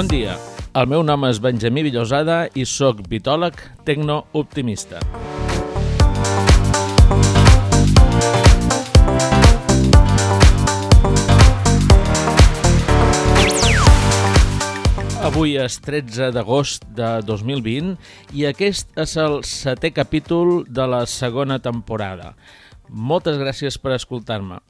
[0.00, 0.32] Bon dia,
[0.80, 5.02] el meu nom és Benjamí Villosada i sóc bitòleg tecno-optimista.
[15.28, 17.92] Avui és 13 d'agost de 2020
[18.32, 22.32] i aquest és el setè capítol de la segona temporada.
[22.88, 24.62] Moltes gràcies per escoltar-me.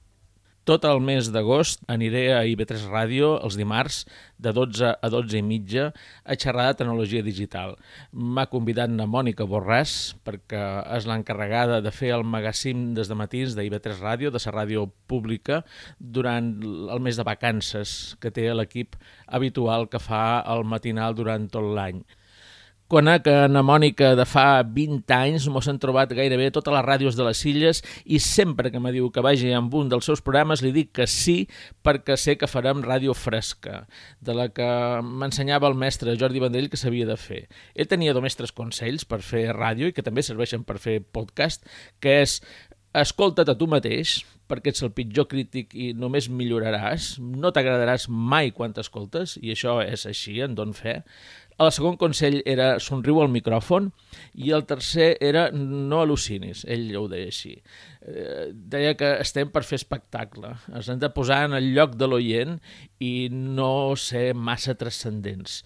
[0.69, 4.03] Tot el mes d'agost aniré a IB3 Ràdio els dimarts
[4.37, 5.87] de 12 a 12 i mitja
[6.21, 7.79] a xerrar de tecnologia digital.
[8.13, 10.61] M'ha convidat la Mònica Borràs perquè
[10.99, 14.85] és l'encarregada de fer el magazín des de matins de IB3 Ràdio, de la ràdio
[15.09, 15.63] pública,
[15.99, 21.65] durant el mes de vacances que té l'equip habitual que fa el matinal durant tot
[21.65, 22.05] l'any.
[22.91, 27.15] Conec que na Mònica de fa 20 anys mos han trobat gairebé totes les ràdios
[27.15, 30.59] de les illes i sempre que me diu que vagi amb un dels seus programes
[30.65, 31.37] li dic que sí
[31.87, 33.85] perquè sé que farem ràdio fresca,
[34.19, 34.67] de la que
[35.07, 37.45] m'ensenyava el mestre Jordi Vendell que s'havia de fer.
[37.79, 41.63] Ell tenia només tres consells per fer ràdio i que també serveixen per fer podcast,
[42.03, 42.41] que és
[42.91, 44.19] escolta't a tu mateix,
[44.51, 49.79] perquè ets el pitjor crític i només milloraràs, no t'agradaràs mai quan t'escoltes, i això
[49.85, 51.01] és així, en don fe.
[51.61, 53.91] El segon consell era somriu al micròfon
[54.41, 57.53] i el tercer era no al·lucinis, ell ho deia així.
[58.01, 62.09] Eh, deia que estem per fer espectacle, ens hem de posar en el lloc de
[62.09, 62.57] l'oient
[63.05, 65.61] i no ser massa transcendents.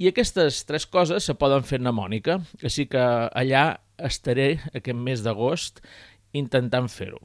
[0.00, 3.66] I aquestes tres coses se poden fer mnemònica, així que allà
[4.00, 5.84] estaré aquest mes d'agost
[6.32, 7.20] intentant fer-ho.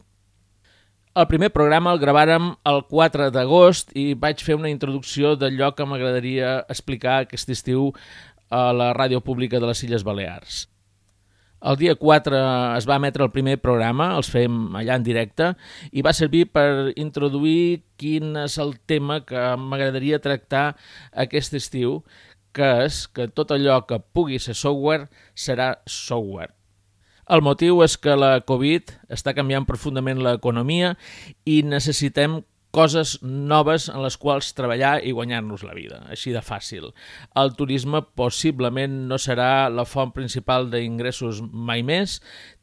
[1.18, 5.88] El primer programa el gravàrem el 4 d'agost i vaig fer una introducció d'allò que
[5.90, 7.88] m'agradaria explicar aquest estiu
[8.54, 10.68] a la ràdio pública de les Illes Balears.
[11.66, 12.44] El dia 4
[12.78, 15.50] es va emetre el primer programa, els fem allà en directe,
[15.92, 20.78] i va servir per introduir quin és el tema que m'agradaria tractar
[21.26, 22.04] aquest estiu,
[22.54, 26.54] que és que tot allò que pugui ser software serà software.
[27.30, 30.96] El motiu és que la Covid està canviant profundament l'economia
[31.46, 32.40] i necessitem
[32.74, 36.92] coses noves en les quals treballar i guanyar-nos la vida, així de fàcil.
[37.38, 42.20] El turisme possiblement no serà la font principal d'ingressos mai més,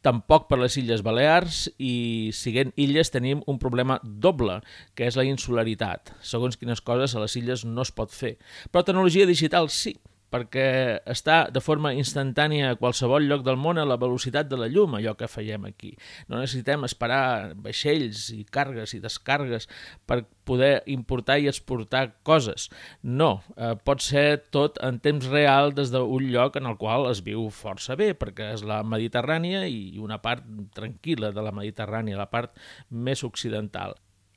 [0.07, 4.61] tampoc per les Illes Balears i, siguent illes, tenim un problema doble,
[4.95, 6.15] que és la insularitat.
[6.23, 8.37] Segons quines coses a les illes no es pot fer.
[8.71, 9.97] Però tecnologia digital sí,
[10.33, 10.67] perquè
[11.07, 14.97] està de forma instantània a qualsevol lloc del món a la velocitat de la llum,
[14.99, 15.93] allò que fèiem aquí.
[16.29, 19.69] No necessitem esperar vaixells i cargues i descargues
[20.07, 22.69] per poder importar i exportar coses.
[23.03, 27.23] No, eh, pot ser tot en temps real des d'un lloc en el qual es
[27.27, 30.45] viu força bé, perquè és la Mediterrània i una part
[30.75, 32.55] tranquil·la de la Mediterrània, la part
[32.91, 33.97] més occidental.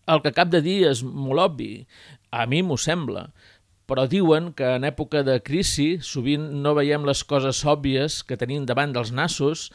[0.09, 1.73] El que cap de dia és molt obvi,
[2.33, 3.28] a mi m'ho sembla,
[3.89, 8.67] però diuen que en època de crisi sovint no veiem les coses òbvies que tenim
[8.69, 9.69] davant dels nassos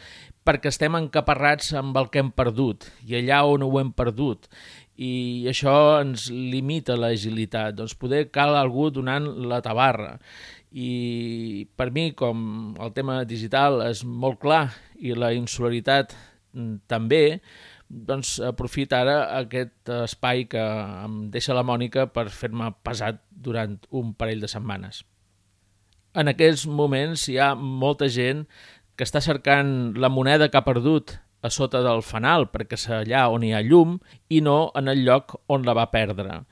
[0.47, 4.47] perquè estem encaparrats amb el que hem perdut i allà on ho hem perdut
[4.95, 7.75] i això ens limita l'agilitat.
[7.75, 10.15] Doncs poder cal algú donant la tabarra
[10.75, 16.15] i per mi, com el tema digital és molt clar i la insularitat
[16.55, 17.41] mm, també,
[17.95, 24.15] doncs aprofita ara aquest espai que em deixa la Mònica per fer-me pesat durant un
[24.19, 25.05] parell de setmanes.
[26.15, 28.45] En aquests moments hi ha molta gent
[28.95, 33.27] que està cercant la moneda que ha perdut a sota del fanal, perquè és allà
[33.31, 33.99] on hi ha llum
[34.33, 36.43] i no en el lloc on la va perdre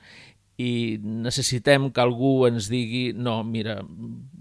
[0.63, 3.79] i necessitem que algú ens digui no, mira,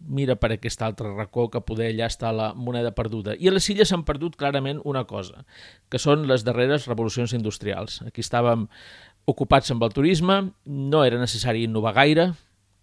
[0.06, 3.34] mira per aquest altre racó que poder allà està la moneda perduda.
[3.38, 5.46] I a les illes s'han perdut clarament una cosa,
[5.90, 8.00] que són les darreres revolucions industrials.
[8.06, 8.68] Aquí estàvem
[9.30, 12.32] ocupats amb el turisme, no era necessari innovar gaire,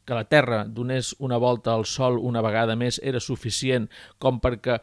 [0.10, 3.86] que la Terra donés una volta al Sol una vegada més era suficient
[4.18, 4.80] com perquè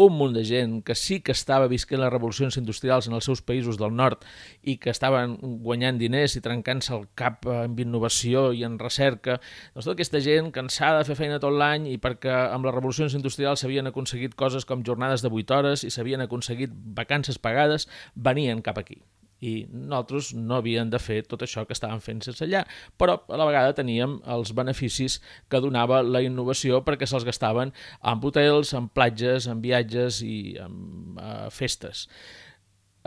[0.00, 3.42] un munt de gent que sí que estava visquent les revolucions industrials en els seus
[3.44, 4.24] països del nord
[4.62, 5.36] i que estaven
[5.66, 9.38] guanyant diners i trencant-se el cap amb innovació i en recerca,
[9.74, 13.16] doncs tota aquesta gent cansada de fer feina tot l'any i perquè amb les revolucions
[13.18, 18.64] industrials s'havien aconseguit coses com jornades de 8 hores i s'havien aconseguit vacances pagades, venien
[18.64, 19.02] cap aquí
[19.40, 22.62] i nosaltres no havíem de fer tot això que estàvem fent sense allà,
[23.00, 28.24] però a la vegada teníem els beneficis que donava la innovació perquè se'ls gastaven en
[28.24, 30.74] hotels, en platges, en viatges i en
[31.16, 32.06] uh, festes.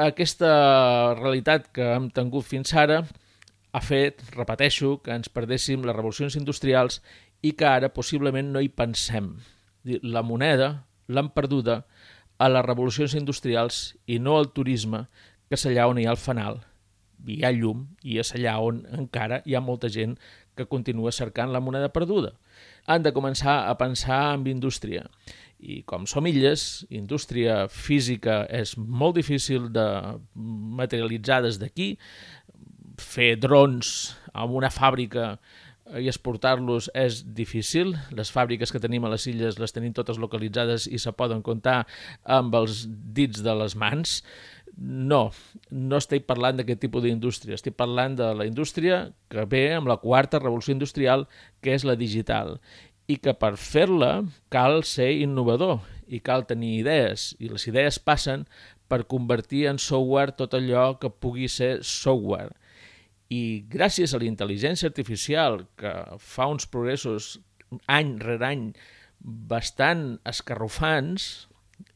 [0.01, 0.49] Aquesta
[1.19, 3.03] realitat que hem tingut fins ara
[3.73, 6.99] ha fet, repeteixo, que ens perdéssim les revolucions industrials
[7.45, 9.35] i que ara possiblement no hi pensem.
[9.85, 11.83] La moneda l'han perduda
[12.41, 15.05] a les revolucions industrials i no al turisme,
[15.53, 16.63] que és allà on hi ha el fanal
[17.27, 20.17] hi ha llum i és allà on encara hi ha molta gent
[20.57, 22.33] que continua cercant la moneda perduda.
[22.85, 25.07] Han de començar a pensar en indústria.
[25.63, 29.87] I com som illes, indústria física és molt difícil de
[30.35, 31.93] materialitzar des d'aquí.
[32.99, 35.37] Fer drons amb una fàbrica
[35.99, 37.95] i exportar-los és difícil.
[38.11, 41.83] Les fàbriques que tenim a les illes les tenim totes localitzades i se poden comptar
[42.23, 44.21] amb els dits de les mans.
[44.77, 45.27] No,
[45.69, 49.99] no estic parlant d'aquest tipus d'indústria, estic parlant de la indústria que ve amb la
[50.01, 51.27] quarta revolució industrial,
[51.61, 52.57] que és la digital,
[53.05, 54.23] i que per fer-la
[54.53, 58.47] cal ser innovador i cal tenir idees, i les idees passen
[58.89, 62.53] per convertir en software tot allò que pugui ser software.
[63.29, 67.37] I gràcies a la intel·ligència artificial, que fa uns progressos
[67.89, 68.67] any rere any
[69.23, 71.47] bastant escarrufants,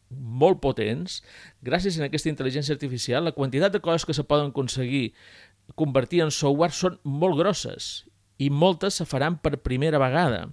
[0.09, 1.21] molt potents,
[1.65, 5.12] gràcies a aquesta intel·ligència artificial, la quantitat de coses que se poden aconseguir
[5.75, 8.07] convertir en software són molt grosses
[8.38, 10.45] i moltes se faran per primera vegada.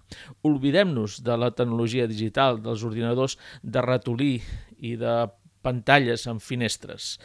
[0.43, 4.39] Oblidem-nos de la tecnologia digital, dels ordinadors de ratolí
[4.81, 5.25] i de
[5.65, 7.19] pantalles amb finestres.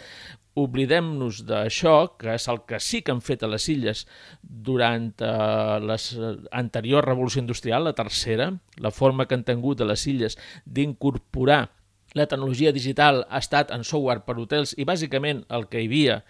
[0.60, 4.06] Oblidem-nos d'això, que és el que sí que han fet a les illes
[4.44, 10.36] durant eh, l'anterior revolució industrial, la tercera, la forma que han tingut a les illes
[10.66, 11.68] d'incorporar
[12.17, 16.21] la tecnologia digital ha estat en software per hotels i bàsicament el que hi havia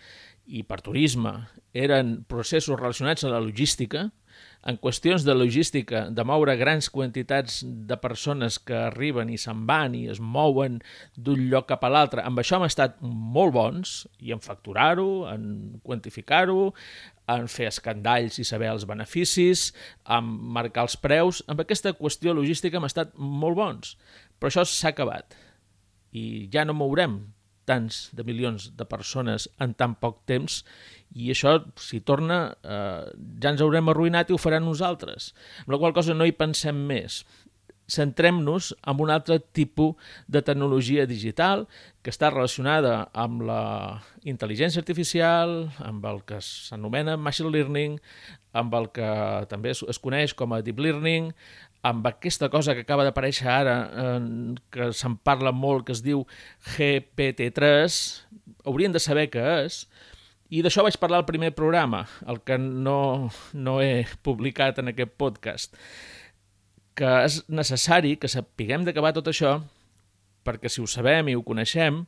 [0.50, 1.34] i per turisme
[1.78, 4.10] eren processos relacionats amb la logística,
[4.68, 9.96] en qüestions de logística, de moure grans quantitats de persones que arriben i se'n van
[9.96, 10.80] i es mouen
[11.16, 15.80] d'un lloc cap a l'altre, amb això hem estat molt bons i en facturar-ho, en
[15.86, 16.74] quantificar-ho,
[17.30, 19.70] en fer escandalls i saber els beneficis,
[20.10, 20.28] en
[20.58, 21.44] marcar els preus.
[21.48, 23.96] Amb aquesta qüestió logística hem estat molt bons,
[24.40, 25.38] però això s'ha acabat
[26.12, 27.20] i ja no mourem
[27.70, 30.64] tants de milions de persones en tan poc temps
[31.18, 33.12] i això, si torna, eh,
[33.42, 35.34] ja ens haurem arruïnat i ho faran nosaltres.
[35.66, 37.24] Amb la qual cosa no hi pensem més.
[37.90, 39.96] Centrem-nos en un altre tipus
[40.28, 41.66] de tecnologia digital
[42.06, 43.64] que està relacionada amb la
[44.22, 47.98] intel·ligència artificial, amb el que s'anomena machine learning,
[48.54, 49.10] amb el que
[49.50, 51.34] també es, coneix com a deep learning,
[51.82, 56.26] amb aquesta cosa que acaba d'aparèixer ara, eh, que se'n parla molt, que es diu
[56.76, 58.00] GPT-3,
[58.68, 59.84] haurien de saber què és,
[60.50, 65.14] i d'això vaig parlar al primer programa, el que no, no he publicat en aquest
[65.22, 65.78] podcast,
[67.00, 69.60] que és necessari que sapiguem d'acabar tot això,
[70.44, 72.04] perquè si ho sabem i ho coneixem,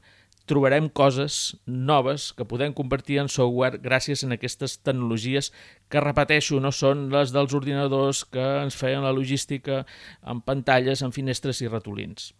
[0.51, 5.51] trobarem coses noves que podem convertir en software gràcies a aquestes tecnologies
[5.87, 9.85] que, repeteixo, no són les dels ordinadors que ens feien la logística
[10.21, 12.33] amb pantalles, amb finestres i ratolins.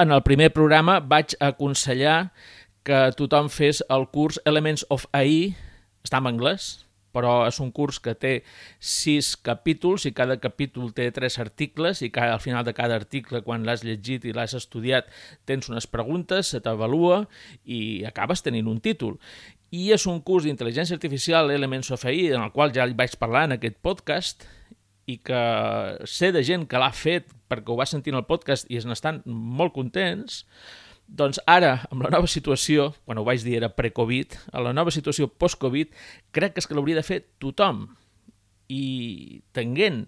[0.00, 2.32] En el primer programa vaig aconsellar
[2.82, 5.52] que tothom fes el curs Elements of AI,
[6.02, 8.32] està en anglès, però és un curs que té
[8.80, 13.42] sis capítols i cada capítol té tres articles i cada, al final de cada article,
[13.46, 15.10] quan l'has llegit i l'has estudiat,
[15.48, 17.26] tens unes preguntes, se t'avalua
[17.64, 19.18] i acabes tenint un títol.
[19.72, 23.16] I és un curs d'intel·ligència artificial Elements of AI, en el qual ja li vaig
[23.20, 24.44] parlar en aquest podcast,
[25.06, 25.42] i que
[26.06, 28.86] sé de gent que l'ha fet perquè ho va sentir en el podcast i es
[28.88, 30.44] n'estan molt contents,
[31.12, 34.92] doncs ara, amb la nova situació, quan ho vaig dir era pre-Covid, a la nova
[34.94, 35.92] situació post-Covid,
[36.32, 37.84] crec que és que l'hauria de fer tothom.
[38.72, 40.06] I tenint,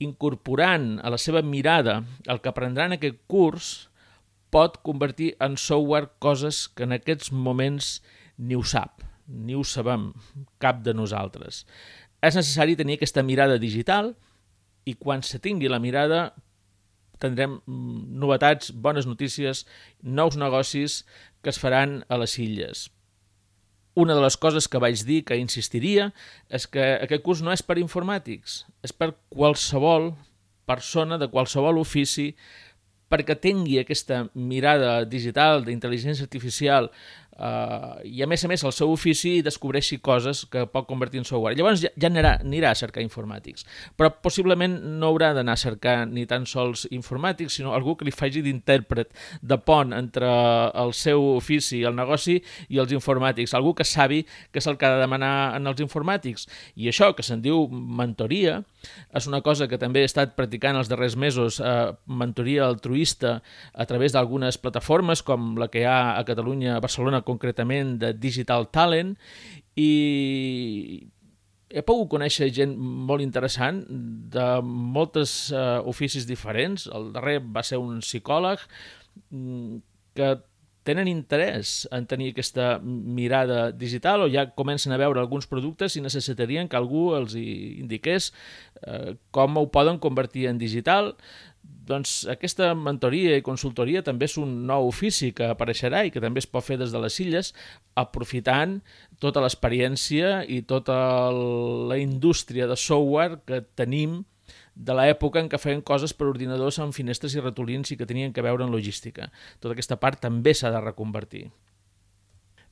[0.00, 3.70] incorporant a la seva mirada el que aprendran en aquest curs,
[4.50, 7.98] pot convertir en software coses que en aquests moments
[8.40, 10.10] ni ho sap, ni ho sabem
[10.58, 11.66] cap de nosaltres.
[12.24, 14.14] És necessari tenir aquesta mirada digital
[14.88, 16.30] i quan se tingui la mirada
[17.20, 19.66] tindrem mm, novetats, bones notícies,
[20.02, 21.04] nous negocis
[21.42, 22.88] que es faran a les illes.
[23.98, 26.10] Una de les coses que vaig dir, que insistiria,
[26.48, 30.12] és que aquest curs no és per informàtics, és per qualsevol
[30.70, 32.30] persona de qualsevol ofici
[33.10, 36.88] perquè tingui aquesta mirada digital d'intel·ligència artificial
[37.40, 41.24] Uh, I a més a més el seu ofici descobreixi coses que pot convertir en
[41.24, 41.56] software.
[41.56, 43.64] Llavors ja, ja anirà, anirà a cercar informàtics.
[43.96, 48.12] Però possiblement no haurà d'anar a cercar ni tan sols informàtics, sinó algú que li
[48.12, 50.28] faci d'intèrpret, de pont entre
[50.82, 52.36] el seu ofici, el negoci
[52.68, 53.56] i els informàtics.
[53.56, 54.20] Algú que sabi
[54.52, 56.44] que és el que ha de demanar en els informàtics.
[56.76, 58.60] I això, que se'n diu mentoria,
[59.16, 63.38] és una cosa que també he estat practicant els darrers mesos, eh, mentoria altruista
[63.72, 68.12] a través d'algunes plataformes com la que hi ha a Catalunya, a Barcelona, concretament de
[68.16, 69.16] Digital Talent
[69.78, 69.90] i
[71.70, 73.84] he pogut conèixer gent molt interessant
[74.34, 76.88] de moltes uh, oficis diferents.
[76.90, 78.62] El darrer va ser un psicòleg
[79.30, 79.76] mm,
[80.18, 80.32] que
[80.82, 86.02] tenen interès en tenir aquesta mirada digital o ja comencen a veure alguns productes i
[86.02, 88.30] necessitarien que algú els indiqués
[88.86, 91.12] eh, com ho poden convertir en digital,
[91.90, 96.42] doncs aquesta mentoria i consultoria també és un nou ofici que apareixerà i que també
[96.42, 97.52] es pot fer des de les illes
[97.98, 98.78] aprofitant
[99.20, 100.98] tota l'experiència i tota
[101.30, 104.22] la indústria de software que tenim
[104.74, 108.32] de l'època en què feien coses per ordinadors amb finestres i ratolins i que tenien
[108.32, 109.28] que veure en logística.
[109.60, 111.48] Tota aquesta part també s'ha de reconvertir.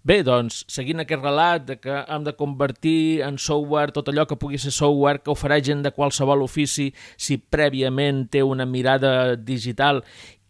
[0.07, 4.38] Bé, doncs, seguint aquest relat de que hem de convertir en software tot allò que
[4.38, 9.35] pugui ser software, que ho farà gent de qualsevol ofici si prèviament té una mirada
[9.35, 10.05] digital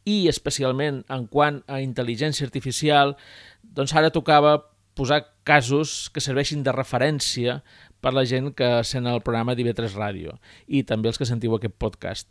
[0.05, 3.17] i especialment en quant a intel·ligència artificial,
[3.63, 4.59] doncs ara tocava
[4.99, 7.61] posar casos que serveixin de referència
[8.05, 10.37] per la gent que sent el programa d'IV3 Ràdio
[10.67, 12.29] i també els que sentiu aquest podcast.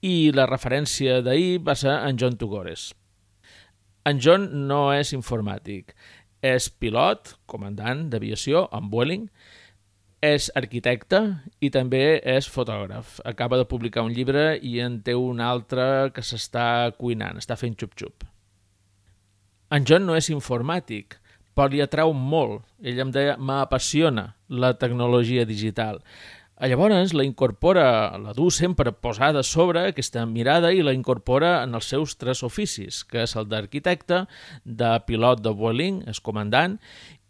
[0.00, 2.90] I la referència d'ahir va ser en John Tugores.
[4.08, 5.92] En John no és informàtic,
[6.42, 9.28] és pilot, comandant d'aviació amb Vueling,
[10.20, 11.20] és arquitecte
[11.64, 13.20] i també és fotògraf.
[13.24, 17.76] Acaba de publicar un llibre i en té un altre que s'està cuinant, està fent
[17.80, 18.26] xup-xup.
[19.70, 21.16] En John no és informàtic,
[21.54, 22.66] però li atrau molt.
[22.82, 26.02] Ell em deia, m'apassiona la tecnologia digital.
[26.60, 31.88] Llavors la incorpora, la du sempre posada sobre aquesta mirada i la incorpora en els
[31.88, 34.26] seus tres oficis, que és el d'arquitecte,
[34.64, 36.76] de pilot de Vueling, és comandant,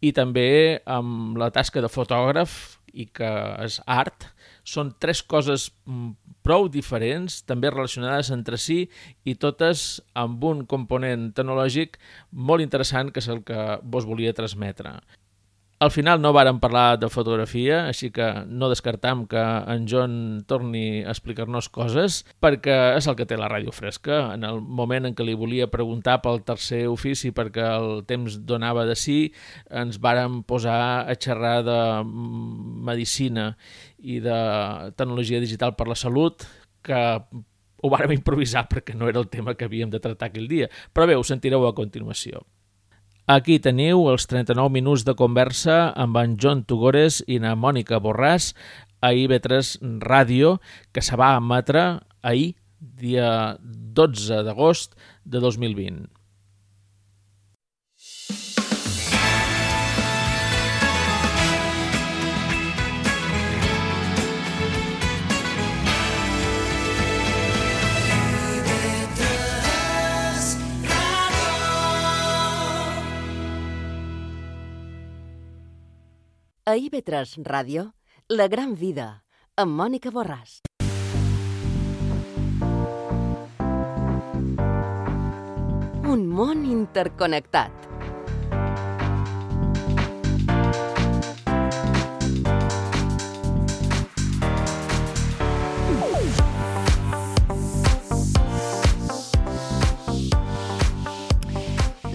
[0.03, 2.57] i també amb la tasca de fotògraf
[2.91, 3.31] i que
[3.63, 4.27] és art,
[4.67, 6.11] són tres coses mm,
[6.43, 8.83] prou diferents, també relacionades entre si
[9.23, 12.01] i totes amb un component tecnològic
[12.33, 14.99] molt interessant que és el que vos volia transmetre.
[15.81, 20.13] Al final no vàrem parlar de fotografia, així que no descartam que en John
[20.45, 24.19] torni a explicar-nos coses, perquè és el que té la ràdio fresca.
[24.35, 28.85] En el moment en què li volia preguntar pel tercer ofici perquè el temps donava
[28.85, 29.19] de sí,
[29.73, 30.77] ens vàrem posar
[31.09, 31.81] a xerrar de
[32.93, 33.55] medicina
[34.05, 34.39] i de
[35.01, 36.45] tecnologia digital per la salut,
[36.85, 37.03] que
[37.81, 40.69] ho vàrem improvisar perquè no era el tema que havíem de tractar aquell dia.
[40.93, 42.45] Però bé, ho sentireu a continuació.
[43.29, 48.55] Aquí teniu els 39 minuts de conversa amb en John Tugores i na Mònica Borràs
[49.01, 50.59] a IB3 Ràdio,
[50.93, 56.20] que se va emetre ahir, dia 12 d'agost de 2020.
[76.71, 77.83] A IB3 Ràdio,
[78.39, 79.07] La Gran Vida,
[79.59, 80.61] amb Mònica Borràs.
[86.15, 87.90] Un món interconnectat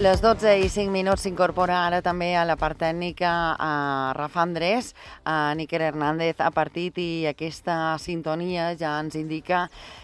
[0.06, 3.70] Les 12 i 5 minuts s'incorpora ara també a la part tècnica a
[4.14, 4.92] Rafa Andrés,
[5.26, 9.64] a Níker Hernández a partit i aquesta sintonia ja ens indica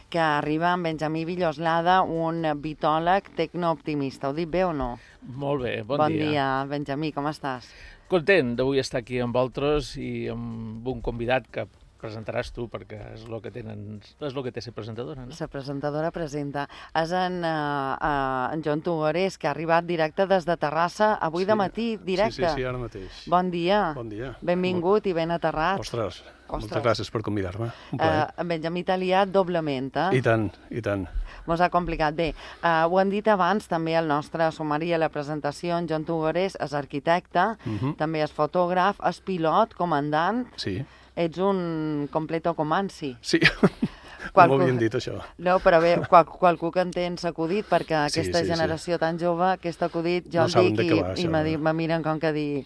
[0.10, 4.32] que arriba en Benjamí Villoslada, un bitòleg tecnooptimista.
[4.32, 4.96] Ho dic bé o no?
[5.22, 6.18] Molt bé, bon, bon dia.
[6.18, 7.70] Bon dia, Benjamí, com estàs?
[8.10, 11.70] Content d'avui estar aquí amb vosaltres i amb un convidat que
[12.02, 15.38] presentaràs tu perquè és el que tenen és el que té ser presentadora, no?
[15.38, 16.68] La presentadora presenta.
[16.98, 21.46] És en, uh, uh, en Joan Tugores, que ha arribat directe des de Terrassa avui
[21.46, 21.52] sí.
[21.52, 22.42] de matí, directe.
[22.42, 23.24] Sí, sí, sí, ara mateix.
[23.32, 23.82] Bon dia.
[23.98, 24.36] Bon dia.
[24.42, 25.10] Benvingut Molt...
[25.12, 25.82] i ben aterrat.
[25.82, 26.72] Ostres, Ostres.
[26.72, 27.72] moltes gràcies per convidar-me.
[27.94, 30.18] Uh, en Benjamí liat doblement, eh?
[30.18, 31.08] I tant, i tant.
[31.48, 32.14] Mos ha complicat.
[32.16, 36.04] Bé, uh, ho hem dit abans, també el nostre sumari a la presentació, en Joan
[36.06, 37.78] Tugores és arquitecte, uh Mhm.
[37.80, 37.96] -huh.
[37.98, 40.84] també és fotògraf, és pilot, comandant, Sí,
[41.16, 43.18] ets un completo comanci.
[43.22, 43.40] sí.
[44.34, 45.20] Qualcú- M'ho havien dit, això.
[45.40, 48.52] No, però bé, qual, qualcú que en tens acudit, perquè Sí, aquesta sí, sí.
[48.52, 52.04] generació tan jove, aquest acudit, jo No el dic i, va, i me, me miren
[52.04, 52.66] com que dir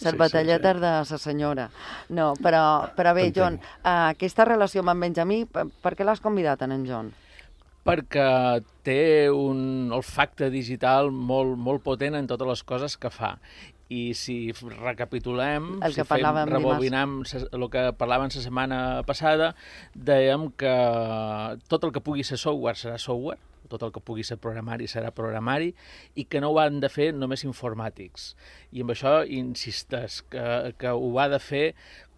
[0.00, 0.38] les Sí, sí,
[0.78, 0.80] sí.
[0.80, 1.70] de la senyora.
[2.08, 3.32] No, però, però bé.
[3.34, 7.14] John, uh, aquesta relació amb en Benjamí, per, per què l'has convidat en en John?
[7.86, 13.36] perquè té un olfacte digital molt, molt potent en totes les coses que fa.
[13.86, 19.52] I si recapitulem, El que si fem, rebobinem el que parlàvem la setmana passada,
[19.94, 20.74] dèiem que
[21.70, 23.38] tot el que pugui ser software serà software,
[23.70, 25.72] tot el que pugui ser programari serà programari,
[26.14, 28.32] i que no ho han de fer només informàtics.
[28.72, 30.46] I amb això insisteix, que,
[30.80, 31.66] que ho ha de fer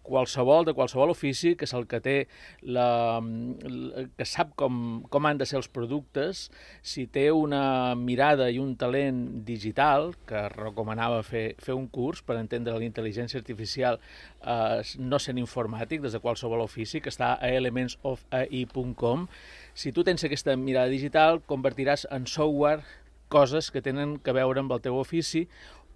[0.09, 2.15] qualsevol, de qualsevol ofici, que és el que té
[2.75, 3.19] la,
[4.17, 6.47] que sap com, com han de ser els productes,
[6.81, 12.39] si té una mirada i un talent digital, que recomanava fer, fer un curs per
[12.39, 17.53] entendre la intel·ligència artificial eh, no sent informàtic, des de qualsevol ofici, que està a
[17.61, 19.27] elementsofai.com,
[19.79, 22.83] si tu tens aquesta mirada digital, convertiràs en software
[23.31, 25.45] coses que tenen que veure amb el teu ofici,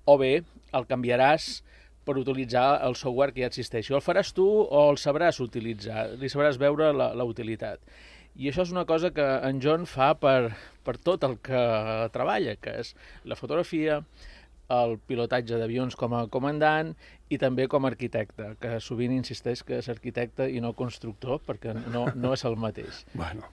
[0.08, 1.58] o bé el canviaràs
[2.08, 3.90] per utilitzar el software que ja existeix.
[3.92, 7.82] O el faràs tu o el sabràs utilitzar, li sabràs veure la, la utilitat.
[8.40, 10.54] I això és una cosa que en John fa per,
[10.88, 11.64] per tot el que
[12.14, 12.94] treballa, que és
[13.28, 14.00] la fotografia,
[14.74, 16.94] el pilotatge d'avions com a comandant
[17.28, 21.76] i també com a arquitecte, que sovint insisteix que és arquitecte i no constructor, perquè
[21.84, 23.04] no, no és el mateix.
[23.14, 23.52] Bueno,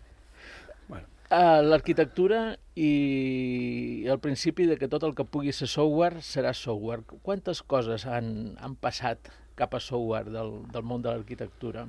[1.31, 7.05] L'arquitectura i el principi de que tot el que pugui ser software serà software.
[7.23, 11.87] Quantes coses han, han passat cap a software del, del món de l'arquitectura?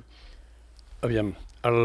[1.02, 1.32] Aviam,
[1.66, 1.80] el,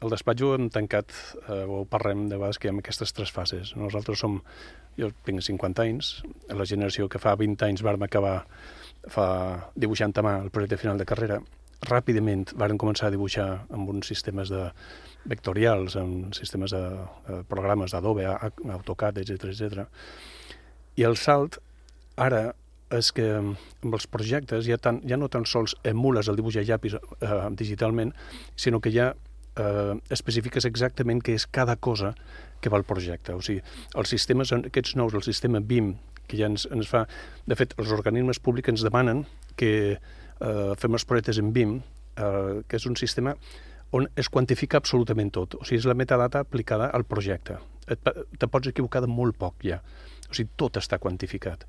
[0.00, 3.32] el despatx ho hem tancat, eh, ho parlem de vegades que hi ha aquestes tres
[3.34, 3.74] fases.
[3.76, 4.38] Nosaltres som,
[4.96, 6.12] jo tinc 50 anys,
[6.48, 8.38] la generació que fa 20 anys vam acabar
[9.12, 9.26] fa,
[9.76, 11.42] dibuixant a mà el projecte final de carrera,
[11.88, 14.68] ràpidament varen començar a dibuixar amb uns sistemes de
[15.28, 16.82] vectorials, amb sistemes de,
[17.28, 19.86] de programes d'Adobe, AutoCAD, etc etc.
[21.00, 21.60] I el salt
[22.20, 22.50] ara
[22.90, 26.64] és que amb els projectes ja, tan, ja no tan sols emules el dibuix a
[26.66, 28.12] llapis eh, digitalment,
[28.58, 32.14] sinó que ja eh, especifiques exactament què és cada cosa
[32.60, 33.32] que va al projecte.
[33.32, 33.62] O sigui,
[33.96, 35.94] els sistemes, aquests nous, el sistema BIM,
[36.26, 37.06] que ja ens, ens fa...
[37.46, 39.24] De fet, els organismes públics ens demanen
[39.60, 41.80] que eh, fem els projectes en BIM,
[42.16, 43.34] eh, que és un sistema
[43.92, 45.56] on es quantifica absolutament tot.
[45.58, 47.58] O sigui, és la metadata aplicada al projecte.
[47.90, 49.80] Et, te pots equivocar de molt poc ja.
[50.30, 51.66] O sigui, tot està quantificat.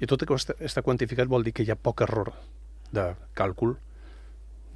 [0.00, 2.32] I tot que està, està quantificat vol dir que hi ha poc error
[2.94, 3.74] de càlcul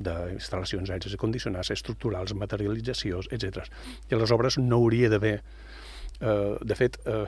[0.01, 3.69] d'instal·lacions aèries i condicionats, estructurals, materialitzacions, etc.
[4.11, 5.37] I a les obres no hauria d'haver...
[6.21, 7.27] Eh, de fet, eh,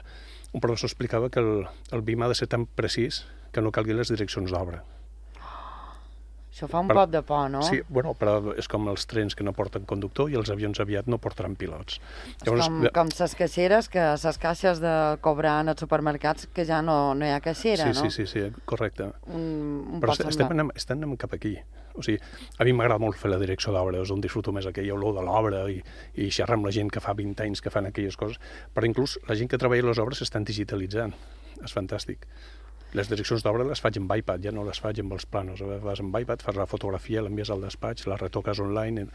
[0.53, 3.23] un professor explicava que el, el BIM ha de ser tan precís
[3.53, 4.83] que no calguin les direccions d'obra.
[6.53, 6.97] Això fa un per...
[6.99, 7.63] pot de por, no?
[7.65, 11.07] Sí, bueno, però és com els trens que no porten conductor i els avions aviat
[11.09, 11.97] no portaran pilots.
[11.97, 14.93] És Llavors, com, com ses caixeres, que ses caixes de
[15.25, 18.05] cobrar en els supermercats que ja no, no hi ha caixera, sí, no?
[18.05, 19.09] Sí, sí, sí, correcte.
[19.33, 19.49] Un,
[19.97, 21.57] un però estem anant, estem anant cap aquí.
[21.97, 22.21] O sigui,
[22.61, 25.25] a mi m'agrada molt fer la direcció d'obra, és on disfruto més aquella olor de
[25.25, 25.81] l'obra i,
[26.21, 28.41] i xerrar amb la gent que fa 20 anys que fan aquelles coses,
[28.77, 31.17] però inclús la gent que treballa les obres s'estan digitalitzant.
[31.63, 32.29] És fantàstic.
[32.93, 35.63] Les direccions d'obra les faig amb iPad, ja no les faig amb els planos.
[35.85, 39.13] Vas amb iPad, fas la fotografia, l'envies al despatx, la retoques online, en,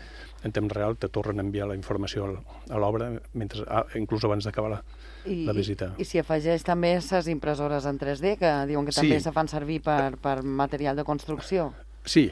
[0.48, 4.50] en temps real te tornen a enviar la informació a l'obra, mentre, ah, inclús abans
[4.50, 4.82] d'acabar la,
[5.26, 5.92] I, la visita.
[5.98, 9.28] I, I si afegeix també les impressores en 3D, que diuen que també sí.
[9.30, 11.70] se fan servir per, per material de construcció.
[12.08, 12.30] Sí,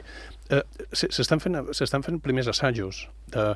[0.50, 0.62] eh,
[0.96, 3.52] s'estan fent, fent primers assajos de,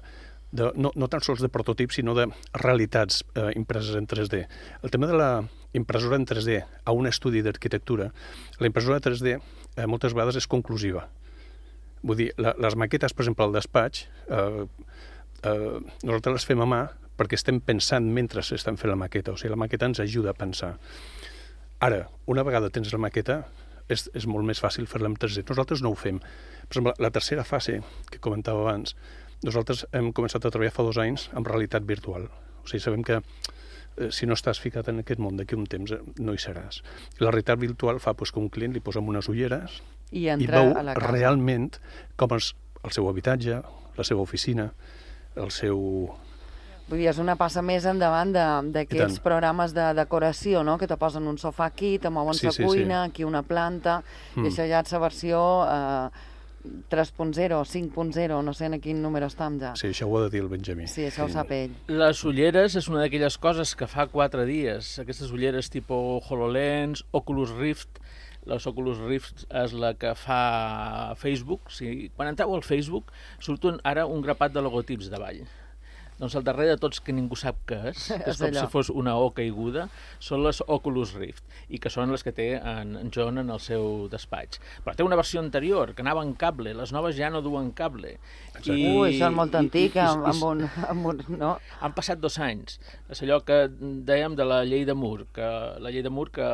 [0.53, 4.47] de, no, no tan sols de prototips, sinó de realitats eh, impreses en 3D.
[4.83, 5.31] El tema de la
[5.73, 8.11] impressora en 3D a un estudi d'arquitectura,
[8.59, 11.07] la impressora 3D eh, moltes vegades és conclusiva.
[12.03, 14.67] Vull dir, la, les maquetes, per exemple, al despatx, eh,
[15.45, 16.83] eh, nosaltres les fem a mà
[17.21, 20.39] perquè estem pensant mentre estem fent la maqueta, o sigui, la maqueta ens ajuda a
[20.39, 20.77] pensar.
[21.85, 23.43] Ara, una vegada tens la maqueta,
[23.93, 25.45] és, és molt més fàcil fer-la en 3D.
[25.49, 26.21] Nosaltres no ho fem.
[26.21, 28.95] Per exemple, la tercera fase que comentava abans,
[29.47, 32.29] nosaltres hem començat a treballar fa dos anys amb realitat virtual.
[32.61, 35.95] O sigui, sabem que eh, si no estàs ficat en aquest món d'aquí un temps
[35.97, 36.83] eh, no hi seràs.
[37.21, 40.75] La realitat virtual fa pues, que un client li posa unes ulleres i, i veu
[40.75, 41.13] a la casa.
[41.13, 41.71] realment
[42.21, 42.53] com és
[42.85, 43.61] el seu habitatge,
[43.97, 44.71] la seva oficina,
[45.37, 46.11] el seu
[46.91, 48.33] Vull dir, és una passa més endavant
[48.75, 50.75] d'aquests programes de decoració, no?
[50.75, 53.13] que te posen un sofà aquí, te mouen sí, la sí, cuina, sí.
[53.13, 54.01] aquí una planta,
[54.35, 54.43] mm.
[54.43, 56.25] i això ja és la versió eh,
[56.65, 59.73] 3.0, 5.0, no sé en quin número estem ja.
[59.81, 60.89] Sí, això ho ha de dir el Benjamí.
[60.91, 61.31] Sí, això sí.
[61.31, 61.77] ho sap ell.
[61.89, 64.99] Les ulleres és una d'aquelles coses que fa quatre dies.
[65.03, 68.03] Aquestes ulleres tipus HoloLens, Oculus Rift,
[68.49, 71.73] les Oculus Rift és la que fa Facebook.
[71.73, 72.11] Sí.
[72.17, 75.43] Quan entreu al Facebook, surten ara un grapat de logotips davall.
[76.21, 78.91] Doncs al darrere de tots que ningú sap què és, que és com si fos
[78.93, 79.87] una O caiguda,
[80.23, 84.07] són les Oculus Rift, i que són les que té en, John en el seu
[84.13, 84.61] despatx.
[84.85, 88.17] Però té una versió anterior, que anava en cable, les noves ja no duen cable.
[88.61, 91.23] I, Ui, això és molt i, amb, amb, un, amb un...
[91.41, 91.55] No?
[91.81, 92.79] Han passat dos anys.
[93.11, 95.49] És allò que dèiem de la llei de Moore, que
[95.81, 96.51] la llei de Moore, que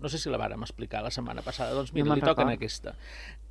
[0.00, 2.96] no sé si la vàrem explicar la setmana passada, doncs mira, no li toquen aquesta.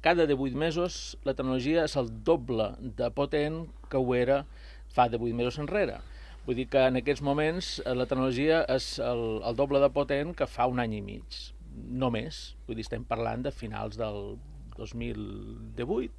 [0.01, 4.45] Cada 18 mesos la tecnologia és el doble de potent que ho era
[4.93, 5.99] fa de 8 mesos enrere.
[6.45, 10.35] Vull dir que en aquests moments eh, la tecnologia és el, el doble de potent
[10.37, 11.41] que fa un any i mig,
[11.73, 12.39] no més.
[12.67, 14.37] Vull dir, estem parlant de finals del
[14.79, 16.09] 2018,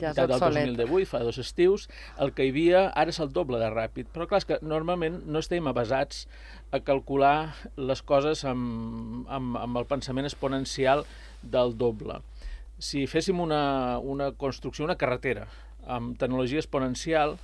[0.00, 0.66] Ja del obsolet.
[0.74, 1.86] 2018, fa dos estius,
[2.20, 4.10] el que hi havia ara és el doble de ràpid.
[4.14, 6.26] Però clar, és que normalment no estem avasats
[6.74, 11.06] a calcular les coses amb, amb, amb el pensament exponencial
[11.42, 12.20] del doble.
[12.80, 13.62] Si féssim una,
[13.98, 15.46] una construcció, una carretera,
[15.86, 17.38] amb tecnologia exponencial,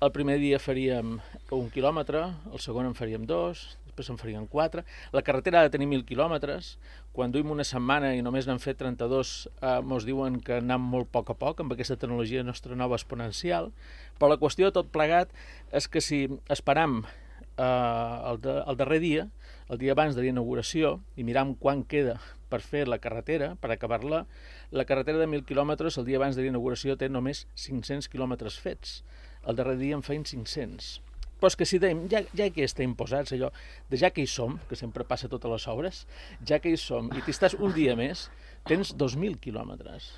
[0.00, 1.18] el primer dia faríem
[1.52, 4.84] un quilòmetre, el segon en faríem dos, després en farien quatre.
[5.12, 6.78] La carretera ha de tenir mil quilòmetres.
[7.12, 11.10] Quan duim una setmana i només n'han fet 32, eh, mos diuen que anem molt
[11.10, 13.72] a poc a poc amb aquesta tecnologia nostra nova exponencial.
[14.16, 15.34] Però la qüestió de tot plegat
[15.72, 19.28] és que si esperam eh, el, de, el darrer dia,
[19.68, 22.16] el dia abans de l'inauguració, i miram quan queda
[22.50, 24.24] per fer la carretera, per acabar-la,
[24.72, 29.02] la carretera de 1.000 quilòmetres el dia abans de l'inauguració té només 500 quilòmetres fets.
[29.48, 30.98] El darrer dia en feien 500.
[31.40, 33.48] Però és que si dèiem, ja, ja que està imposats allò,
[33.88, 36.02] de ja que hi som, que sempre passa totes les obres,
[36.46, 38.26] ja que hi som, i t'hi estàs un dia més,
[38.68, 40.10] tens 2.000 quilòmetres.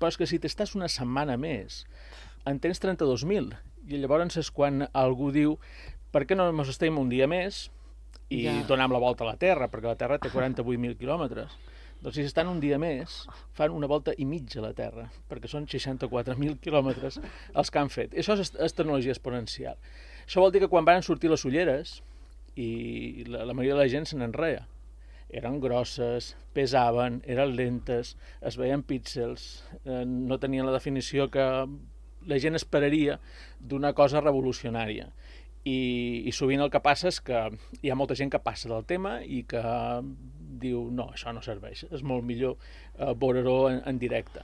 [0.00, 1.84] Però és que si t'estàs una setmana més,
[2.50, 3.54] en tens 32.000.
[3.84, 5.58] I llavors és quan algú diu
[6.12, 7.68] per què no ens estem un dia més
[8.32, 8.54] i ja.
[8.68, 11.54] donem la volta a la Terra, perquè la Terra té 48.000 quilòmetres.
[12.04, 13.22] Doncs si estan un dia més,
[13.56, 17.88] fan una volta i mitja a la Terra, perquè són 64.000 quilòmetres els que han
[17.88, 18.12] fet.
[18.20, 19.78] Això és, és tecnologia exponencial.
[20.26, 22.02] Això vol dir que quan van sortir les ulleres,
[22.60, 24.66] i la, la majoria de la gent se n'enreia,
[25.34, 28.14] eren grosses, pesaven, eren lentes,
[28.44, 31.46] es veien píxels, eh, no tenien la definició que
[32.28, 33.16] la gent esperaria
[33.58, 35.08] d'una cosa revolucionària.
[35.64, 35.78] I,
[36.28, 37.46] I sovint el que passa és que
[37.80, 39.64] hi ha molta gent que passa del tema i que
[40.60, 42.56] diu no, això no serveix, és molt millor
[42.98, 44.42] eh, veure-ho en, en directe.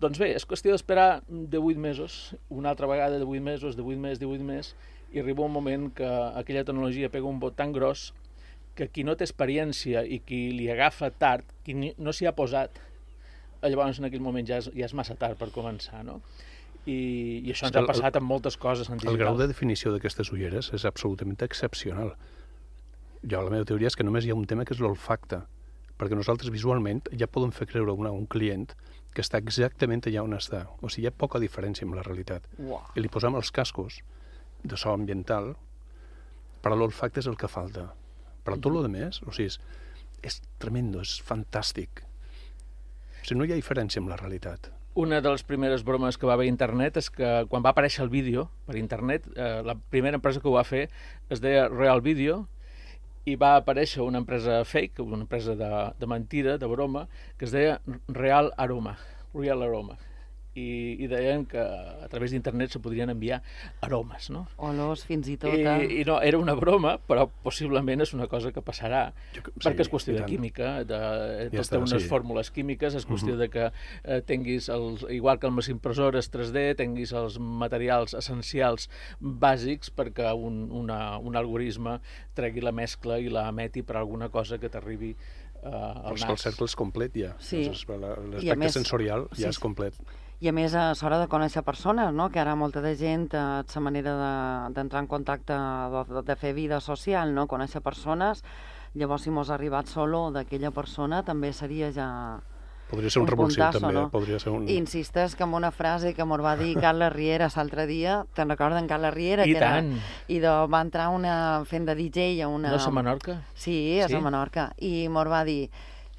[0.00, 3.82] Doncs bé, és qüestió d'esperar de 8 mesos, una altra vegada de 8 mesos, de
[3.82, 4.74] 8 mesos, de 8 mesos,
[5.12, 6.06] i arriba un moment que
[6.38, 8.12] aquella tecnologia pega un bot tan gros
[8.78, 12.78] que qui no té experiència i qui li agafa tard, qui no s'hi ha posat,
[13.66, 16.20] llavors en aquell moment ja és, ja és massa tard per començar, no?
[16.88, 19.18] I, i això ens que ha el- passat amb moltes coses en El digital.
[19.20, 22.14] grau de definició d'aquestes ulleres és absolutament excepcional.
[23.20, 25.42] Jo, la meva teoria és que només hi ha un tema que és l'olfacte,
[26.00, 28.70] perquè nosaltres visualment ja podem fer creure a un client
[29.12, 30.64] que està exactament allà on està.
[30.80, 32.46] O sigui, hi ha poca diferència amb la realitat.
[32.58, 32.80] Uau.
[32.96, 34.00] I li posem els cascos
[34.62, 35.52] de so ambiental,
[36.64, 37.90] però l'olfacte és el que falta.
[38.44, 39.58] Però tot el més, o sigui, és,
[40.24, 42.04] és tremendo, és fantàstic.
[43.20, 44.70] O sigui, no hi ha diferència amb la realitat.
[45.00, 48.02] Una de les primeres bromes que va haver a internet és que quan va aparèixer
[48.06, 50.88] el vídeo per internet, eh, la primera empresa que ho va fer
[51.30, 52.46] es deia Real Video
[53.28, 57.06] i va aparèixer una empresa fake, una empresa de, de mentira, de broma,
[57.38, 58.96] que es deia Real Aroma,
[59.34, 59.98] Real Aroma.
[60.58, 63.36] I, i deien que a través d'internet se podrien enviar
[63.86, 64.48] aromes, no?
[64.58, 65.54] Olors, fins i tot...
[65.54, 66.00] I, eh?
[66.00, 69.76] I no, era una broma, però possiblement és una cosa que passarà, Jo que- perquè
[69.78, 70.98] sí, és qüestió de química, de,
[71.52, 72.08] tot està, té unes sí.
[72.10, 73.68] fórmules químiques, és qüestió de que
[74.02, 78.88] eh, tinguis, els, igual que amb les impressores 3D, tinguis els materials essencials
[79.20, 82.00] bàsics perquè un, una, un algoritme
[82.34, 86.24] tregui la mescla i la emeti per alguna cosa que t'arribi eh, Però al és
[86.24, 86.42] que el nas.
[86.42, 87.36] cercle és complet ja.
[87.38, 87.68] Sí.
[87.70, 89.54] És- la- L'aspecte més- sensorial sí, ja sí.
[89.54, 89.94] és complet.
[90.40, 92.30] I a més, a l'hora de conèixer persones, no?
[92.32, 96.54] que ara molta de gent, eh, sa manera de- d'entrar en contacte, de, de fer
[96.56, 97.46] vida social, no?
[97.46, 98.42] conèixer persones,
[98.94, 102.40] llavors si mos ha arribat solo d'aquella persona també seria ja
[102.90, 104.08] Podria ser un, un revulsiu puntasso, també, no?
[104.10, 104.64] podria ser un...
[104.68, 108.88] Insistes que amb una frase que mos va dir Carles Riera l'altre dia, te'n recorden
[108.90, 109.44] Carles Riera?
[109.46, 109.92] I que era, tant.
[110.26, 112.72] I de, va entrar una, fent de DJ a una...
[112.74, 113.36] No a Menorca?
[113.54, 114.16] Sí, és Sí?
[114.18, 114.72] a Menorca.
[114.82, 115.70] I mos va dir,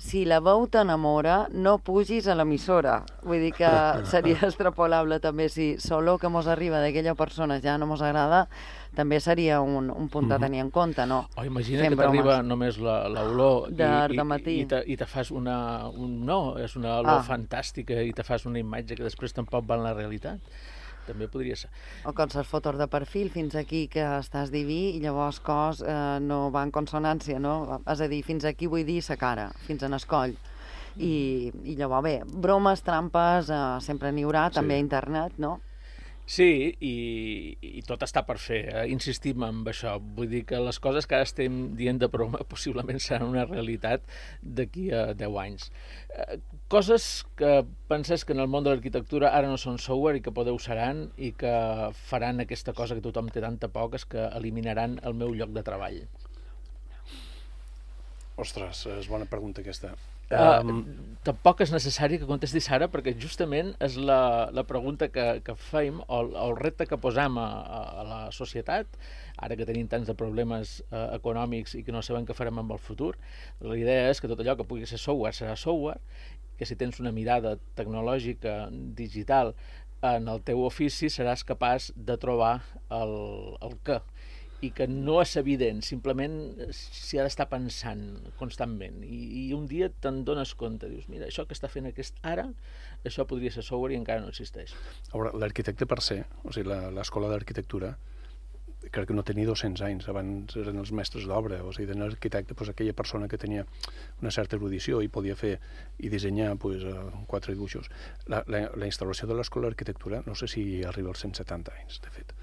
[0.02, 3.04] si la veu t'enamora, no pugis a l'emissora.
[3.22, 3.70] Vull dir que
[4.10, 8.48] seria extrapolable també si solo que mos arriba d'aquella persona ja no mos agrada,
[8.98, 11.22] també seria un, un punt a tenir en compte, no?
[11.38, 15.30] O imagina Fent que t'arriba només la- l'olor i, i, i, te, i te fas
[15.32, 15.88] una...
[15.94, 17.24] Un, no, és una olor Ah.
[17.24, 20.42] fantàstica i te fas una imatge que després tampoc va en la realitat.
[21.08, 21.72] També podria ser.
[22.06, 25.98] O com les fotos de perfil, fins aquí que estàs diví i llavors cos eh,
[26.22, 27.82] no va en consonància, no?
[27.90, 30.38] És a dir, fins aquí vull dir sa cara, fins en escoll.
[30.98, 35.60] I, i llavors, bé, bromes, trampes, eh, sempre n'hi haurà, també a internet, no?
[36.32, 36.96] Sí, i,
[37.60, 38.62] i tot està per fer.
[38.70, 38.84] Eh?
[38.94, 39.98] Insistim en això.
[40.16, 44.06] Vull dir que les coses que ara estem dient de broma possiblement seran una realitat
[44.42, 45.72] d'aquí a 10 anys.
[46.72, 50.32] Coses que penses que en el món de l'arquitectura ara no són software i que
[50.32, 51.52] podeu seran i que
[52.08, 55.52] faran aquesta cosa que tothom té tanta por, que és que eliminaran el meu lloc
[55.58, 56.00] de treball.
[58.42, 59.92] Ostres, és bona pregunta aquesta.
[60.32, 60.78] Uh, Um,
[61.28, 65.98] tampoc és necessari que contestis ara perquè justament és la, la pregunta que, que fem
[66.06, 68.88] o, el- el repte que posam a, a, a la societat
[69.44, 72.72] ara que tenim tants de problemes eh, econòmics i que no sabem què farem amb
[72.72, 73.12] el futur
[73.60, 76.00] la idea és que tot allò que pugui ser software serà software
[76.62, 79.56] que si tens una mirada tecnològica, digital,
[80.06, 82.60] en el teu ofici seràs capaç de trobar
[82.94, 83.16] el,
[83.66, 83.98] el què
[84.62, 86.36] i que no és evident, simplement
[86.78, 88.04] s'hi ha d'estar pensant
[88.38, 92.22] constantment i, i un dia te'n dones compte, dius, mira, això que està fent aquest
[92.22, 92.46] ara,
[93.02, 94.76] això podria ser software i encara no existeix.
[95.18, 97.96] L'arquitecte per ser, o sigui, l'escola d'arquitectura,
[98.90, 102.56] crec que no tenia 200 anys, abans eren els mestres d'obra, o sigui, d'un arquitecte,
[102.58, 103.66] doncs, aquella persona que tenia
[104.22, 105.54] una certa erudició i podia fer
[106.00, 106.88] i dissenyar doncs,
[107.30, 107.92] quatre dibuixos.
[108.32, 112.14] La, la, la instal·lació de l'escola d'arquitectura no sé si arriba als 170 anys, de
[112.18, 112.36] fet.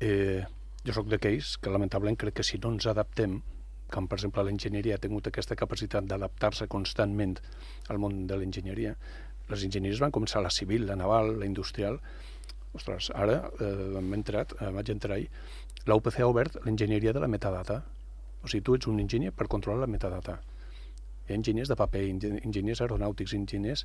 [0.00, 0.42] Eh,
[0.82, 3.42] jo sóc d'aquells que lamentablement crec que si no ens adaptem,
[3.92, 7.36] com per exemple l'enginyeria ha tingut aquesta capacitat d'adaptar-se constantment
[7.92, 8.96] al món de l'enginyeria,
[9.52, 12.00] les enginyeries van començar la civil, la naval, la industrial,
[12.72, 15.28] Ostres, ara eh, hem entrat, eh, vaig entrar ahir,
[15.84, 17.82] la UPC ha obert l'enginyeria de la metadata.
[18.42, 20.38] O sigui, tu ets un enginyer per controlar la metadata.
[21.26, 22.02] Hi ha enginyers de paper,
[22.40, 23.84] enginyers aeronàutics, enginyers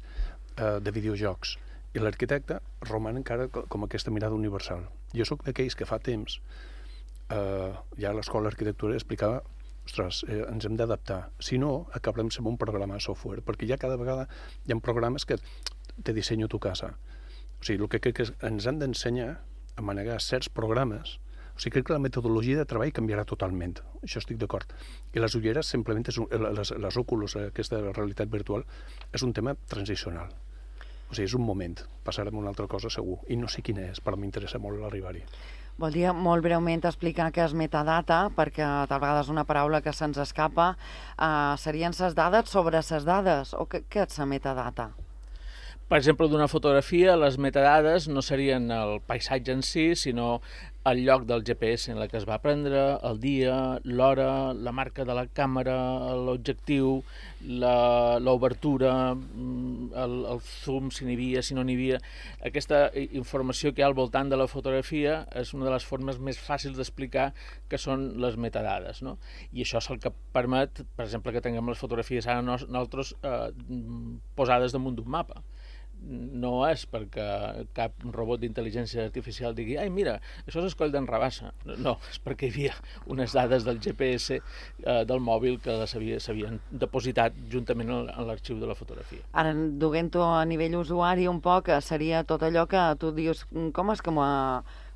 [0.56, 1.58] eh, de videojocs.
[1.98, 4.88] I l'arquitecte roman encara com aquesta mirada universal.
[5.18, 6.40] Jo sóc d'aquells que fa temps,
[7.30, 9.44] eh, ja a l'escola d'arquitectura explicava
[9.88, 11.22] ostres, eh, ens hem d'adaptar.
[11.40, 14.28] Si no, acabarem sent un programa de software, perquè ja cada vegada
[14.66, 15.40] hi ha programes que
[16.04, 16.96] te dissenyo tu casa
[17.60, 19.32] o sigui, el que crec que ens han d'ensenyar
[19.78, 21.18] a manegar certs programes
[21.58, 23.80] o sigui, crec que la metodologia de treball canviarà totalment.
[24.06, 24.70] Això estic d'acord.
[25.18, 28.62] I les ulleres simplement és un, les, les òculos, aquesta realitat virtual,
[29.10, 30.30] és un tema transicional.
[31.10, 31.74] O sigui, és un moment.
[32.06, 33.18] Passarem a una altra cosa segur.
[33.34, 35.24] I no sé quina és, però m'interessa molt arribar-hi.
[35.82, 40.22] Voldria molt breument explicar què és metadata, perquè tal vegada és una paraula que se'ns
[40.22, 40.76] escapa.
[41.18, 43.58] Uh, serien ses dades sobre ses dades?
[43.58, 44.92] O què, què és la metadata?
[45.88, 50.42] Per exemple, d'una fotografia, les metadades no serien el paisatge en si, sinó
[50.92, 55.06] el lloc del GPS en la que es va prendre, el dia, l'hora, la marca
[55.08, 55.78] de la càmera,
[56.28, 56.92] l'objectiu,
[57.48, 62.04] l'obertura, mm, el, el zoom, si n'hi havia, si no n'hi havia.
[62.52, 66.20] Aquesta informació que hi ha al voltant de la fotografia és una de les formes
[66.20, 67.30] més fàcils d'explicar
[67.72, 69.00] que són les metadades.
[69.08, 69.16] No?
[69.54, 73.46] I això és el que permet, per exemple, que tinguem les fotografies ara nosaltres eh,
[74.36, 75.48] posades damunt d'un mapa
[76.08, 77.28] no és perquè
[77.78, 81.52] cap robot d'intel·ligència artificial digui ai, mira, això és escoll d'en Rabassa.
[81.84, 82.76] No, és perquè hi havia
[83.14, 88.78] unes dades del GPS eh, del mòbil que s'havien depositat juntament en l'arxiu de la
[88.78, 89.26] fotografia.
[89.34, 93.92] Ara, duguent-ho a nivell usuari un poc, seria tot allò que tu dius, mm, com
[93.94, 94.34] és que m'ha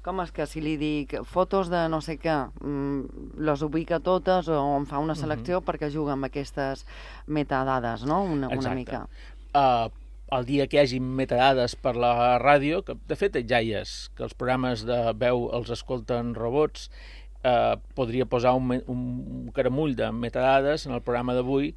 [0.01, 4.49] com és que si li dic fotos de no sé què, mm, les ubica totes
[4.49, 5.67] o em fa una selecció uh -huh.
[5.67, 6.85] perquè juga amb aquestes
[7.27, 8.23] metadades, no?
[8.23, 9.07] Una, una mica.
[9.53, 9.91] Uh,
[10.31, 13.95] el dia que hi hagi metadades per la ràdio, que de fet ja hi és,
[14.15, 16.87] que els programes de veu els escolten robots,
[17.43, 21.73] eh, podria posar un, un caramull de metadades en el programa d'avui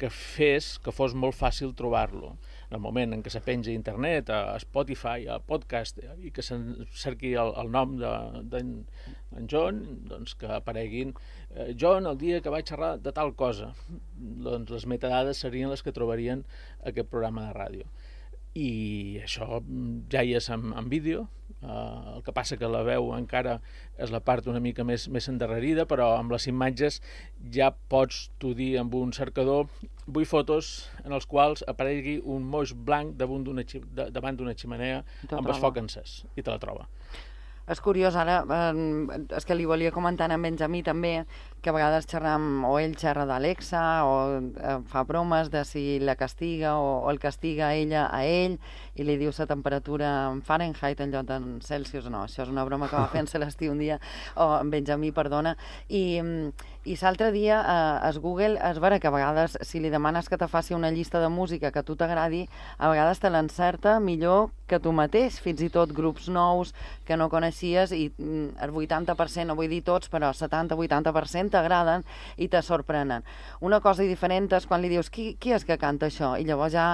[0.00, 2.32] que fes que fos molt fàcil trobar-lo.
[2.70, 6.44] En el moment en què se penja a internet, a Spotify, a podcast, i que
[6.46, 11.12] se'n cerqui el, el nom d'en de, John, doncs que apareguin
[11.54, 13.72] eh, John el dia que vaig xerrar de tal cosa.
[14.16, 16.44] Doncs les metadades serien les que trobarien
[16.84, 17.90] aquest programa de ràdio.
[18.58, 21.28] I això mm, ja hi és en, en vídeo,
[21.62, 23.60] eh, el que passa que la veu encara
[23.98, 26.98] és la part una mica més, més endarrerida, però amb les imatges
[27.54, 29.68] ja pots tu dir amb un cercador
[30.10, 35.78] vull fotos en els quals aparegui un moix blanc davant d'una ximenea amb el foc
[35.82, 36.88] encès i te la troba.
[37.70, 41.24] És curiós, ara, eh, és que li volia comentar a en Benjamí també,
[41.60, 46.16] que a vegades xerram, o ell xerra d'Alexa, o eh, fa bromes de si la
[46.16, 48.58] castiga o, o el castiga ella a ell,
[48.96, 52.64] i li diu la temperatura en Fahrenheit en lloc en Celsius, no, això és una
[52.64, 54.00] broma que va fer en Celestí un dia,
[54.36, 55.56] o en Benjamí, perdona,
[55.88, 56.20] i,
[56.84, 60.38] i l'altre dia eh, es Google es veure que a vegades si li demanes que
[60.40, 62.46] te faci una llista de música que a tu t'agradi,
[62.78, 66.72] a vegades te l'encerta millor que tu mateix, fins i tot grups nous
[67.04, 72.04] que no coneixies i mm, el 80%, no vull dir tots, però 70-80% t'agraden
[72.38, 73.26] i te sorprenen.
[73.60, 76.36] Una cosa diferent és quan li dius qui, qui és que canta això?
[76.40, 76.86] I llavors ja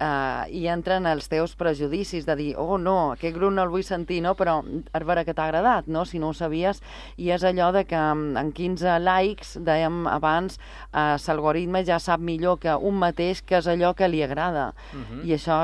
[0.00, 3.84] eh, hi entren els teus prejudicis de dir, oh no, aquest grup no el vull
[3.86, 4.34] sentir, no?
[4.38, 6.04] però és vera que t'ha agradat, no?
[6.08, 6.80] si no ho sabies,
[7.20, 10.58] i és allò de que mm, en 15 likes, dèiem abans,
[10.92, 14.96] eh, l'algoritme ja sap millor que un mateix que és allò que li agrada, uh
[14.96, 15.20] mhm.
[15.20, 15.24] -huh.
[15.28, 15.60] i això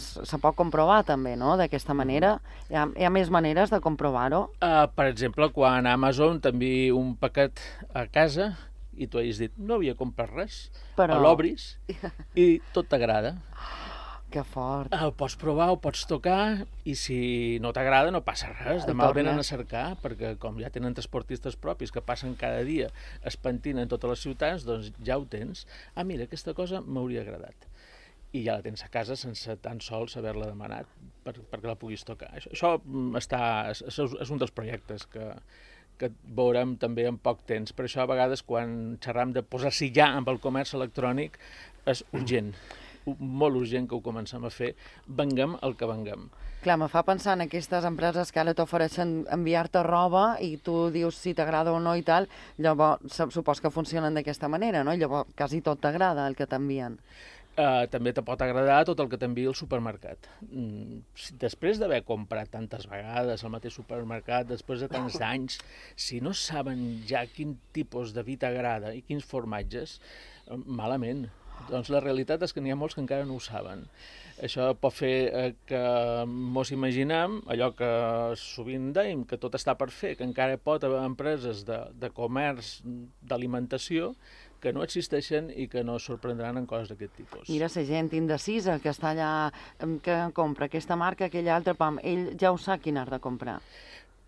[0.00, 2.40] se pot comprovar també, no?, d'aquesta manera.
[2.70, 4.50] Hi ha, hi ha més maneres de comprovar-ho?
[4.62, 7.60] Uh, per exemple, quan Amazon t'envia un paquet
[7.94, 8.56] a casa
[9.00, 10.58] i tu has dit, no havia comprat res,
[10.98, 11.16] Però...
[11.24, 11.72] l'obris
[12.36, 13.38] i tot t'agrada.
[14.30, 14.92] Que fort.
[14.94, 17.16] El pots provar, ho pots tocar, i si
[17.58, 18.84] no t'agrada no passa res.
[18.86, 22.92] Demà el venen a cercar, perquè com ja tenen transportistes propis que passen cada dia
[23.26, 25.64] espantint en totes les ciutats, doncs ja ho tens.
[25.96, 27.66] Ah, mira, aquesta cosa m'hauria agradat.
[28.30, 30.86] i ja la tens a casa sense tan sols haver-la demanat
[31.24, 32.28] per, perquè la puguis tocar.
[32.38, 33.40] Això, això mm, està,
[33.72, 35.32] és, és un dels projectes que,
[36.00, 37.74] que veurem també en poc temps.
[37.76, 41.38] Per això a vegades quan xerram de posar-s'hi ja amb el comerç electrònic
[41.90, 42.54] és urgent,
[43.18, 44.74] molt urgent que ho comencem a fer,
[45.06, 46.28] venguem el que venguem.
[46.60, 51.16] Clar, me fa pensar en aquestes empreses que ara t'ofereixen enviar-te roba i tu dius
[51.16, 52.28] si t'agrada o no i tal,
[52.60, 54.92] llavors supos que funcionen d'aquesta manera, no?
[54.92, 56.98] Llavors quasi tot t'agrada el que t'envien.
[57.60, 60.28] Uh, també te pot agradar tot el que t'envia al supermercat.
[60.46, 65.58] Mm, si, després d'haver comprat tantes vegades al mateix supermercat, després de tants anys,
[65.92, 69.98] si no saben ja quin tipus de vi t'agrada i quins formatges,
[70.64, 71.26] malament.
[71.68, 73.84] Doncs la realitat és que n'hi ha molts que encara no ho saben.
[74.40, 75.80] Això pot fer eh, que
[76.26, 77.90] mos imaginem allò que
[78.40, 82.78] sovint deim, que tot està per fer, que encara pot haver empreses de, de comerç,
[83.20, 84.14] d'alimentació,
[84.60, 87.48] que no existeixen i que no sorprendran en coses d'aquest tipus.
[87.48, 89.30] Mira, la gent indecisa que està allà,
[90.04, 93.60] que compra aquesta marca, aquella altra, pam, ell ja ho sap quin art de comprar.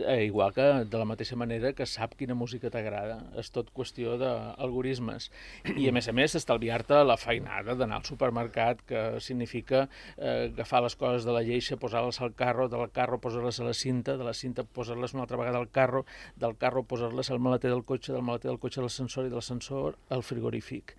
[0.06, 3.18] Eh, igual que de la mateixa manera que sap quina música t'agrada.
[3.40, 5.30] És tot qüestió d'algoritmes.
[5.76, 9.86] I a més a més estalviar-te la feinada d'anar al supermercat, que significa
[10.16, 13.74] eh, agafar les coses de la lleixa, posar-les al carro, del carro posar-les a la
[13.74, 16.04] cinta, de la cinta posar-les una altra vegada al carro,
[16.36, 19.38] del carro posar-les al maleter del cotxe, del maleter del cotxe a l'ascensor i de
[19.38, 20.96] l'ascensor al frigorífic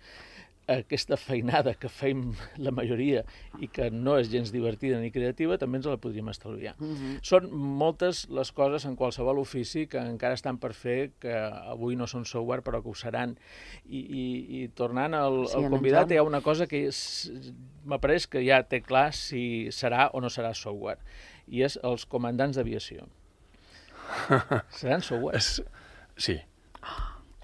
[0.70, 3.24] aquesta feinada que feim la majoria
[3.60, 6.74] i que no és gens divertida ni creativa, també ens la podríem estalviar.
[6.78, 7.18] Uh -huh.
[7.22, 12.06] Són moltes les coses en qualsevol ofici que encara estan per fer, que avui no
[12.06, 13.36] són software, però que ho seran.
[13.84, 16.90] I, i, i tornant al, sí, al convidat, hi ha una cosa que
[17.84, 20.98] m'apareix que ja té clar si serà o no serà software,
[21.46, 23.06] i és els comandants d'aviació.
[24.70, 25.40] Seran software?
[26.16, 26.40] Sí.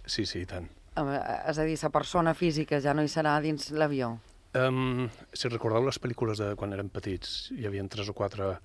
[0.07, 0.80] Sí, sí, tant.
[1.07, 4.17] És a dir, la persona física ja no hi serà dins l'avió?
[4.59, 8.57] Um, si recordeu les pel·lícules de quan érem petits, hi havia tres o quatre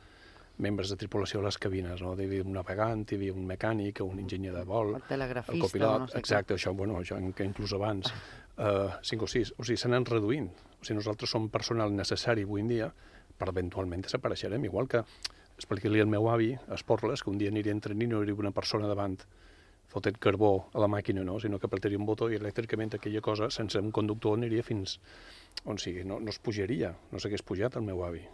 [0.57, 2.13] membres de tripulació a les cabines, no?
[2.15, 5.65] Hi havia un navegant, hi havia un mecànic, un enginyer de vol, el telegrafista, el
[5.65, 6.59] copilot, no sé exacte, què.
[6.59, 8.11] això, bueno, això que inclús abans,
[8.57, 10.49] uh, cinc o sis, o sigui, s'anen reduint.
[10.79, 12.91] O sigui, nosaltres som personal necessari avui en dia
[13.37, 15.03] per eventualment desapareixerem, igual que
[15.55, 18.41] expliqui-li al meu avi, a Esporles, que un dia aniria entrant i no hi hauria
[18.47, 19.19] una persona davant
[19.95, 21.37] fotent carbó a la màquina, no?
[21.39, 24.97] sinó que apretaria un botó i elèctricament aquella cosa, sense un conductor, aniria fins
[25.63, 28.25] on sigui, no, no es pujaria, no s'hagués pujat el meu avi.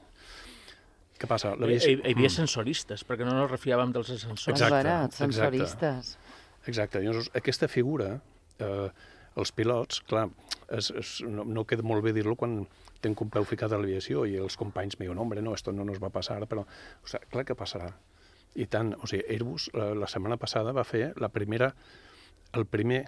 [1.21, 1.53] Què passa?
[1.53, 4.49] Hi, hi, hi havia sensoristes, perquè no ens refiàvem dels ascensors.
[4.55, 6.13] Exacte, Barat, sensoristes.
[6.15, 6.71] Exacte.
[6.73, 7.01] exacte.
[7.05, 8.15] Llavors, aquesta figura,
[8.57, 8.87] eh,
[9.37, 10.25] els pilots, clar,
[10.73, 12.63] és, és, no, no queda molt bé dir-lo quan
[13.05, 15.85] tenc un peu ficat a l'aviació i els companys me diuen, hombre, no, esto no
[15.85, 17.91] nos va passar, però, o sigui, clar que passarà
[18.59, 21.71] i tant, o sigui, Airbus la, la setmana passada va fer la primera,
[22.57, 23.03] el primer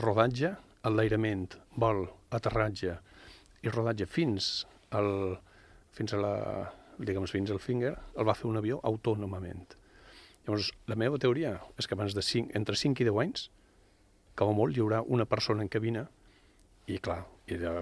[0.00, 0.52] rodatge,
[0.86, 2.96] enlairament, vol, aterratge
[3.62, 5.36] i rodatge fins al,
[5.94, 6.34] fins a la,
[6.98, 9.66] diguem fins al finger, el va fer un avió autònomament.
[10.46, 13.48] Llavors, la meva teoria és que abans de 5, entre 5 i 10 anys,
[14.38, 16.06] com a molt hi haurà una persona en cabina
[16.86, 17.72] i clar, i de,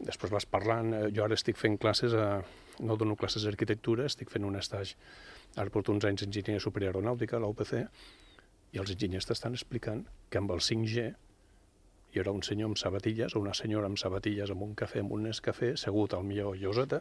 [0.00, 2.40] després vas parlant, eh, jo ara estic fent classes, a,
[2.80, 4.96] no dono classes d'arquitectura, estic fent un estatge
[5.56, 7.74] Ara porto uns anys d'enginyeria superior aeronàutica, a la UPC,
[8.70, 11.08] i els enginyers t'estan explicant que amb el 5G
[12.10, 15.14] hi haurà un senyor amb sabatilles o una senyora amb sabatilles amb un cafè, amb
[15.14, 17.00] un Nescafé, segut al millor lloseta,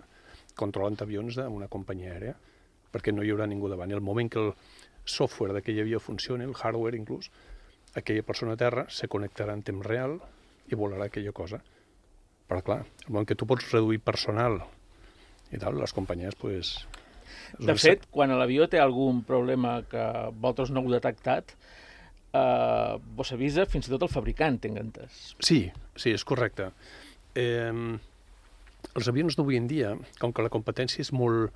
[0.58, 2.36] controlant avions d'una companyia aèria,
[2.94, 3.90] perquè no hi haurà ningú davant.
[3.90, 4.52] I el moment que el
[5.06, 7.30] software d'aquell avió funcioni, el hardware inclús,
[7.96, 10.20] aquella persona a terra se connectarà en temps real
[10.70, 11.62] i volarà aquella cosa.
[12.50, 14.62] Però clar, el moment que tu pots reduir personal
[15.50, 16.76] i tal, les companyies pues,
[17.60, 21.56] de fet, quan l'avió té algun problema que vosaltres no heu detectat,
[22.34, 25.20] eh, vos avisa fins i tot el fabricant, tinc entès.
[25.40, 25.64] Sí,
[25.96, 26.72] sí, és correcte.
[27.36, 27.74] Eh,
[28.96, 31.54] els avions d'avui en dia, com que la competència és molt,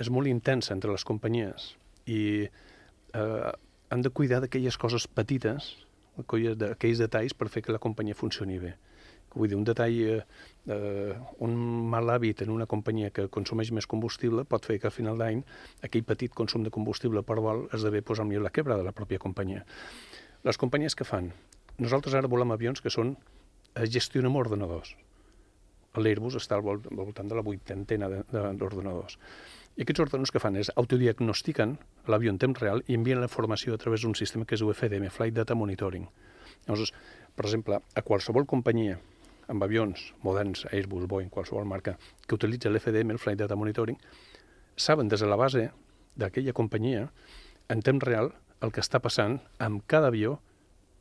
[0.00, 1.74] és molt intensa entre les companyies
[2.08, 3.50] i eh,
[3.90, 5.74] han de cuidar d'aquelles coses petites,
[6.16, 8.74] d'aquells detalls per fer que la companyia funcioni bé.
[9.34, 10.22] Vull dir, un detall, eh,
[10.66, 11.14] eh,
[11.46, 11.52] un
[11.90, 15.44] mal hàbit en una companyia que consumeix més combustible pot fer que a final d'any
[15.86, 19.22] aquell petit consum de combustible per vol esdevé posar millor la quebra de la pròpia
[19.22, 19.62] companyia.
[20.42, 21.30] Les companyies que fan?
[21.78, 23.14] Nosaltres ara volem avions que són
[23.74, 24.96] es gestionen amb ordenadors.
[25.96, 29.16] L'Airbus està al voltant de la vuitantena d'ordenadors.
[29.78, 31.76] I aquests ordenadors que fan és autodiagnostiquen
[32.10, 35.08] l'avió en temps real i envien la informació a través d'un sistema que és UFDM,
[35.14, 36.06] Flight Data Monitoring.
[36.66, 36.92] Llavors,
[37.36, 38.98] per exemple, a qualsevol companyia
[39.50, 41.96] amb avions moderns, Airbus, Boeing, qualsevol marca,
[42.26, 43.98] que utilitza l'FDM, el Flight Data Monitoring,
[44.76, 45.70] saben des de la base
[46.16, 47.08] d'aquella companyia,
[47.68, 50.38] en temps real, el que està passant amb cada avió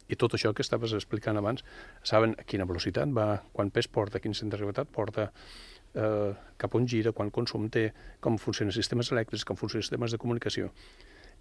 [0.09, 1.63] i tot això que estaves explicant abans,
[2.03, 5.29] saben a quina velocitat va, quan pes porta, quin centre de gravetat porta,
[5.93, 10.21] eh, cap on gira, quan consum té, com funcionen sistemes elèctrics, com funcionen sistemes de
[10.21, 10.71] comunicació.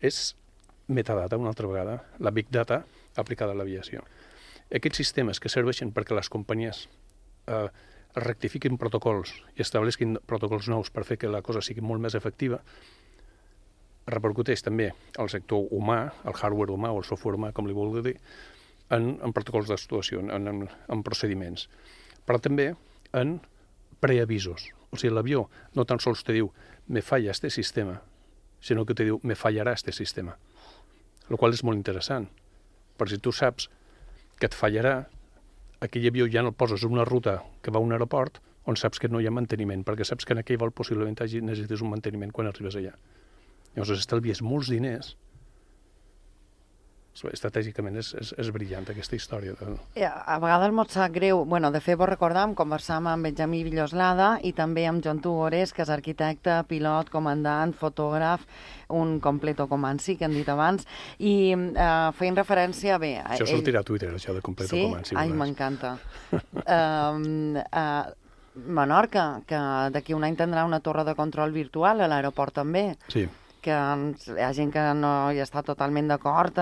[0.00, 0.36] És
[0.88, 2.82] metadata, una altra vegada, la big data
[3.16, 4.04] aplicada a l'aviació.
[4.74, 6.86] Aquests sistemes que serveixen perquè les companyies
[7.48, 7.68] eh,
[8.18, 12.60] rectifiquin protocols i estableixin protocols nous per fer que la cosa sigui molt més efectiva,
[14.08, 14.90] repercuteix també
[15.20, 18.16] al sector humà, el hardware humà o el software humà, com li vulgui dir,
[18.94, 21.68] en, en protocols d'actuació, en, en, en procediments.
[22.24, 22.72] Però també
[23.16, 23.38] en
[24.00, 24.70] preavisos.
[24.90, 25.46] O sigui, l'avió
[25.76, 26.52] no tan sols te diu
[26.88, 27.98] me falla este sistema,
[28.60, 30.36] sinó que te diu me fallarà este sistema.
[31.28, 32.28] El qual és molt interessant,
[32.96, 33.68] perquè si tu saps
[34.38, 34.96] que et fallarà,
[35.84, 38.76] aquell avió ja no el poses en una ruta que va a un aeroport on
[38.76, 41.90] saps que no hi ha manteniment, perquè saps que en aquell vol possiblement necessites un
[41.90, 42.92] manteniment quan arribes allà.
[43.74, 45.14] Llavors estalvies molts diners
[47.32, 49.54] estratègicament és, és, és brillant aquesta història.
[49.58, 50.06] De...
[50.06, 54.52] A vegades mos sap greu, bueno, de fet vos recordam, conversam amb Benjamí Villoslada i
[54.56, 58.44] també amb John Tugores, que és arquitecte, pilot, comandant, fotògraf,
[58.94, 60.86] un completo comanci, que hem dit abans,
[61.18, 61.88] i eh,
[62.18, 63.16] feien referència, bé...
[63.22, 63.58] A això ell...
[63.58, 64.86] sortirà a Twitter, això de completo sí?
[64.86, 65.18] comanci.
[65.18, 65.96] Ai, m'encanta.
[66.38, 68.06] um, uh,
[68.58, 69.58] Menorca, que
[69.94, 72.88] d'aquí un any tindrà una torre de control virtual a l'aeroport també.
[73.12, 73.28] Sí
[73.62, 76.58] que hi ha gent que no hi està totalment d'acord,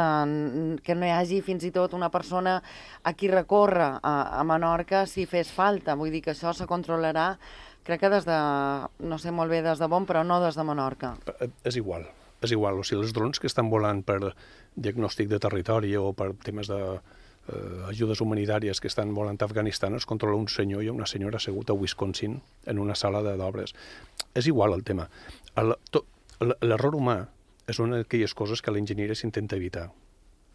[0.83, 2.59] que no hi hagi fins i tot una persona
[3.03, 5.97] a qui recórrer a, a Menorca si fes falta.
[5.99, 7.33] Vull dir que això se controlarà,
[7.87, 8.39] crec que des de,
[9.07, 11.15] no sé molt bé des de Bon, però no des de Menorca.
[11.39, 12.09] Eh, és igual,
[12.43, 12.81] és igual.
[12.81, 14.33] O sigui, els drons que estan volant per
[14.75, 19.95] diagnòstic de territori o per temes de eh, ajudes humanitàries que estan volant a Afganistan
[19.95, 23.75] es controla un senyor i una senyora assegut a Wisconsin en una sala d'obres.
[24.35, 25.09] És igual el tema.
[25.57, 26.09] El, tot,
[26.41, 27.17] L'error humà
[27.67, 29.87] és una d'aquelles coses que l'enginyeria s'intenta evitar.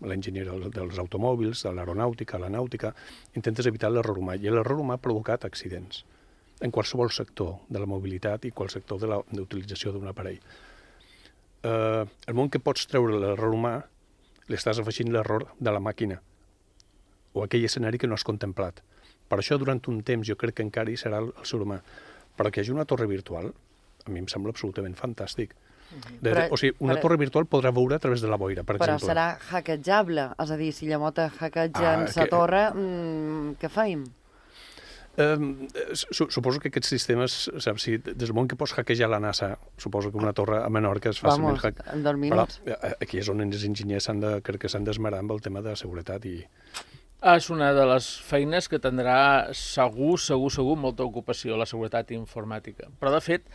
[0.06, 2.94] L'enginyeria dels automòbils, de l'aeronàutica, la nàutica,
[3.36, 4.36] intentes evitar l'error humà.
[4.38, 6.04] I l'error humà ha provocat accidents
[6.62, 10.38] en qualsevol sector de la mobilitat i qual sector de l'utilització d'un aparell.
[11.64, 13.80] Eh, el moment que pots treure l'error humà,
[14.48, 16.20] li estàs afegint l'error de la màquina
[17.34, 18.82] o aquell escenari que no has contemplat.
[19.32, 21.80] Per això, durant un temps, jo crec que encara hi serà el, el ser humà.
[22.38, 23.52] Però que hi hagi una torre virtual,
[24.06, 25.56] a mi em sembla absolutament fantàstic.
[25.92, 28.64] De, però, o sigui, una però, torre virtual podrà veure a través de la boira,
[28.64, 29.12] per però exemple.
[29.12, 32.32] Però serà hackejable, és a dir, si llamota hackejant ah, la que...
[32.32, 34.08] torre, mmm, què feim?
[35.20, 35.68] Um,
[36.16, 40.12] suposo que aquests sistemes, saps, si des del moment que pots hackejar la NASA, suposo
[40.12, 41.58] que una torre a Menorca és fàcilment...
[41.58, 41.82] Vamos, hack...
[41.92, 42.62] en dos minuts.
[42.64, 45.44] Però eh, aquí és on els enginyers s'han de, crec que s'han d'esmerar amb el
[45.44, 46.38] tema de seguretat i...
[47.22, 52.90] És una de les feines que tindrà segur, segur, segur molta ocupació, la seguretat informàtica.
[52.98, 53.46] Però, de fet,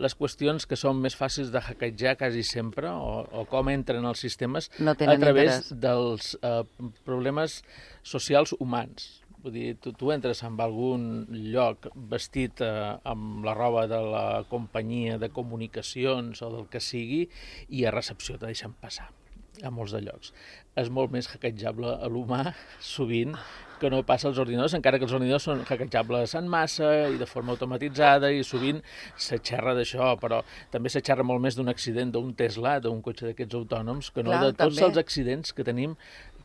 [0.00, 4.24] les qüestions que són més fàcils de hackejar quasi sempre, o, o com entren els
[4.24, 5.68] sistemes, no a través interès.
[5.84, 6.62] dels eh,
[7.04, 7.60] problemes
[8.00, 9.20] socials humans.
[9.44, 11.06] Vull dir, tu, tu entres en algun
[11.52, 12.72] lloc vestit eh,
[13.04, 17.26] amb la roba de la companyia de comunicacions o del que sigui
[17.68, 19.12] i a recepció te deixen passar
[19.64, 20.32] a molts de llocs.
[20.78, 23.36] És molt més hackejable a l'humà, sovint,
[23.80, 27.26] que no passa als ordinadors, encara que els ordinadors són hackejables en massa i de
[27.26, 28.82] forma automatitzada i sovint
[29.16, 33.30] se xerra d'això, però també se xerra molt més d'un accident d'un Tesla, d'un cotxe
[33.30, 34.90] d'aquests autònoms, que no Clar, de tots també.
[34.90, 35.96] els accidents que tenim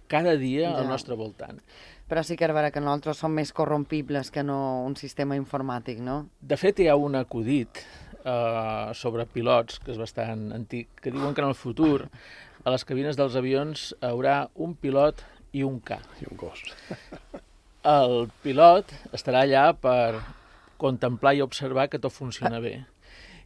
[0.07, 0.79] cada dia ja.
[0.79, 1.59] al nostre voltant.
[2.05, 5.99] Però sí que és vera que nosaltres som més corrompibles que no un sistema informàtic,
[6.05, 6.27] no?
[6.39, 11.33] De fet, hi ha un acudit eh, sobre pilots, que és bastant antic, que diuen
[11.33, 12.05] que en el futur
[12.65, 15.21] a les cabines dels avions haurà un pilot
[15.53, 15.99] i un K.
[16.21, 16.63] I un gos.
[17.85, 20.23] El pilot estarà allà per
[20.81, 22.79] contemplar i observar que tot funciona bé.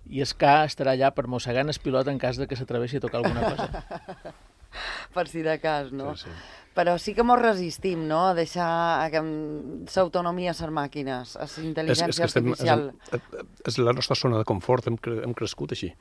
[0.09, 3.03] I es K estarà allà per mossegar el pilot en cas de que s'atreveixi a
[3.03, 4.34] tocar alguna cosa.
[5.13, 6.15] per si de cas, no?
[6.15, 6.38] Sí, sí.
[6.80, 8.70] Però sí que mos resistim, no?, a deixar
[9.11, 12.86] l'autonomia a les màquines, a la intel·ligència és, és artificial.
[13.09, 15.91] Estem, és, és la nostra zona de confort, hem, cre hem crescut així.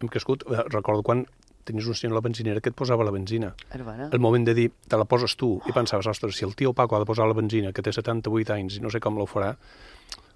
[0.00, 1.22] Hem crescut, eh, recordo quan
[1.64, 3.54] tenies un senyor a la benzinera que et posava la benzina.
[3.72, 4.10] Herbana.
[4.12, 6.96] El moment de dir, te la poses tu, i pensaves, ostres, si el tio Paco
[6.96, 9.54] ha de posar la benzina, que té 78 anys i no sé com la farà,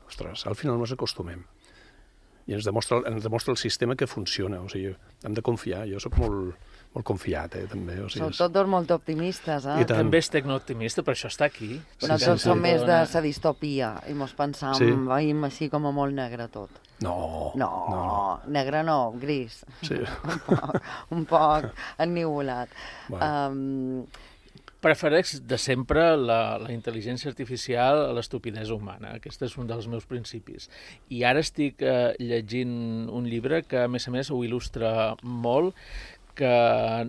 [0.09, 1.45] ostres, al final ens acostumem.
[2.49, 5.83] I ens demostra, ens demostra el sistema que funciona, o sigui, hem de confiar.
[5.91, 6.57] Jo sóc molt,
[6.97, 7.99] molt confiat, eh, també.
[8.01, 9.83] O sigui, Sou tots dos molt optimistes, eh?
[9.83, 11.75] I també és tecnooptimista, per això està aquí.
[12.01, 12.65] Però sí, tots sí, som sí.
[12.65, 14.89] més de la distopia i mos pensam, sí.
[15.11, 16.88] veiem així com a molt negre tot.
[17.01, 19.65] No, no, no, negre no, gris.
[19.87, 20.01] Sí.
[20.33, 20.81] un poc,
[21.15, 21.69] un poc
[22.03, 22.73] ennivolat.
[23.09, 23.29] Bueno.
[23.29, 24.25] Um,
[24.79, 29.17] Prefereix de sempre la, la intel·ligència artificial a l'estupidesa humana.
[29.19, 30.69] Aquest és un dels meus principis.
[31.11, 34.93] I ara estic eh, llegint un llibre que, a més a més, ho il·lustra
[35.23, 35.75] molt,
[36.39, 36.53] que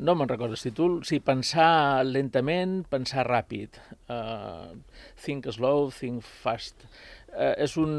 [0.02, 3.78] no me'n recordo el títol, sí, pensar lentament, pensar ràpid.
[4.10, 4.74] Uh,
[5.22, 6.82] think slow, think fast.
[6.82, 7.92] Uh, és un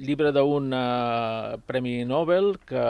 [0.00, 2.84] llibre d'un uh, Premi Nobel que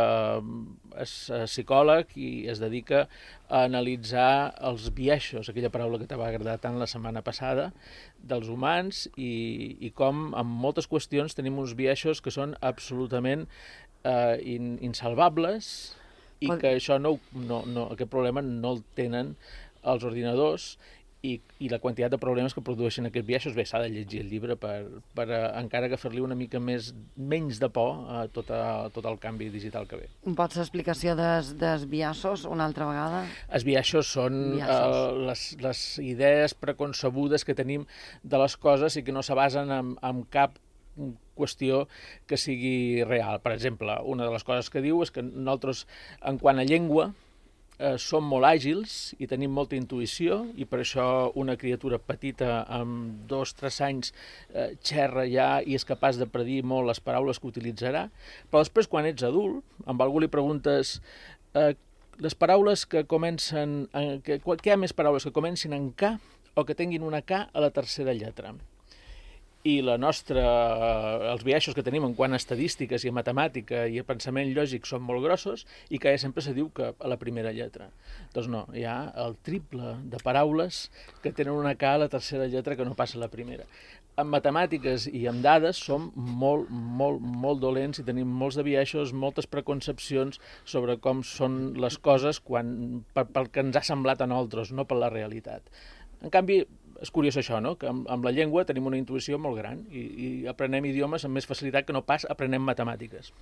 [0.98, 3.04] és uh, psicòleg i es dedica
[3.48, 7.70] a analitzar els bieixos, aquella paraula que t'ava agradat tant la setmana passada,
[8.18, 13.46] dels humans i, i com en moltes qüestions tenim uns bieixos que són absolutament
[14.04, 15.94] uh, in, insalvables
[16.40, 19.34] i que això no, no, no, aquest problema no el tenen
[19.88, 20.76] els ordinadors
[21.26, 24.28] i, i la quantitat de problemes que produeixen aquests biaixos, bé, s'ha de llegir el
[24.30, 24.76] llibre per,
[25.18, 29.08] per uh, encara que fer-li una mica més menys de por a tot, a, tot
[29.10, 30.06] el canvi digital que ve.
[30.38, 33.24] Pots explicació des, des biaixos una altra vegada?
[33.50, 37.88] Els biaixos són uh, les, les idees preconcebudes que tenim
[38.22, 40.58] de les coses i que no se basen en, en cap
[41.38, 41.86] qüestió
[42.26, 43.38] que sigui real.
[43.42, 45.86] Per exemple, una de les coses que diu és que nosaltres,
[46.26, 47.12] en quant a llengua,
[47.78, 51.06] eh, som molt àgils i tenim molta intuïció i per això
[51.38, 54.12] una criatura petita amb dos, tres anys
[54.52, 58.08] eh, xerra ja i és capaç de predir molt les paraules que utilitzarà,
[58.50, 60.98] però després quan ets adult, amb algú li preguntes
[61.54, 61.74] eh,
[62.18, 66.16] les paraules que comencen, en, que, què hi ha més paraules que comencin en K
[66.58, 68.56] o que tinguin una K a la tercera lletra?
[69.68, 70.42] I la nostra,
[71.32, 74.88] els biaixos que tenim en quant a estadístiques i a matemàtica i a pensament lògic
[74.88, 77.90] són molt grossos i que sempre se diu que a la primera lletra.
[78.34, 80.86] Doncs no, hi ha el triple de paraules
[81.22, 83.68] que tenen una K a la tercera lletra que no passa a la primera.
[84.18, 89.12] En matemàtiques i en dades som molt, molt, molt dolents i tenim molts de biaixos,
[89.14, 94.72] moltes preconcepcions sobre com són les coses quan, pel que ens ha semblat a nosaltres,
[94.74, 95.70] no per la realitat.
[96.18, 96.64] En canvi,
[96.98, 97.76] és curiós això, no?
[97.78, 101.38] que amb, amb la llengua tenim una intuïció molt gran i, i aprenem idiomes amb
[101.38, 103.32] més facilitat que no pas aprenem matemàtiques.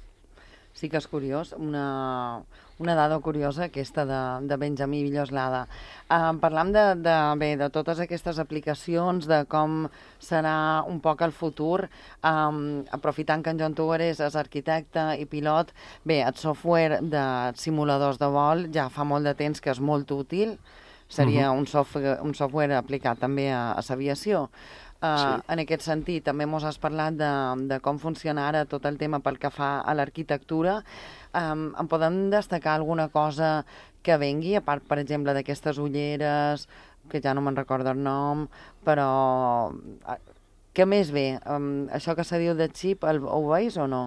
[0.77, 2.43] Sí que és curiós, una,
[2.85, 5.63] una dada curiosa aquesta de, de Benjamí Villoslada.
[6.05, 9.87] Uh, parlam de, de, bé, de totes aquestes aplicacions, de com
[10.21, 11.87] serà un poc el futur,
[12.21, 12.61] um,
[12.93, 15.73] aprofitant que en John Tuger és, és arquitecte i pilot,
[16.05, 17.25] bé, el software de
[17.57, 20.59] simuladors de vol ja fa molt de temps que és molt útil,
[21.09, 21.61] seria uh -huh.
[21.61, 24.49] un, software, un software aplicat també a, a l'aviació.
[24.97, 25.43] Uh, sí.
[25.53, 27.33] En aquest sentit, també ens has parlat de,
[27.69, 30.83] de com funciona ara tot el tema pel que fa a l'arquitectura.
[31.35, 33.67] Um, en podem destacar alguna cosa
[34.03, 36.69] que vengui, a part, per exemple, d'aquestes ulleres,
[37.11, 38.49] que ja no me'n recordo el nom,
[38.85, 39.73] però...
[40.07, 40.17] Uh,
[40.77, 41.39] què més ve?
[41.49, 44.03] Um, això que se diu de xip, el, ho veus o no?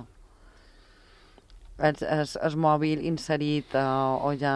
[1.79, 4.53] És, és, és mòbil inserit uh, o ja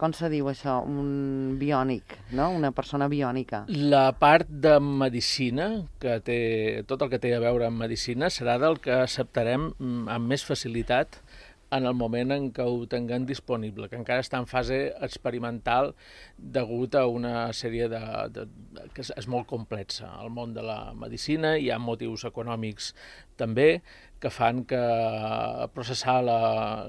[0.00, 2.48] com se diu això, un biònic, no?
[2.56, 3.66] una persona biònica.
[3.68, 5.68] La part de medicina,
[6.00, 6.38] que té,
[6.88, 10.46] tot el que té a veure amb medicina, serà del que acceptarem mm, amb més
[10.48, 11.20] facilitat
[11.70, 15.92] en el moment en què ho tinguem disponible, que encara està en fase experimental
[16.36, 18.02] degut a una sèrie de,
[18.34, 18.46] de,
[18.76, 20.10] de que és, és molt complexa.
[20.10, 22.92] Al món de la medicina hi ha motius econòmics
[23.40, 23.70] també
[24.20, 24.80] que fan que
[25.72, 26.40] processar la,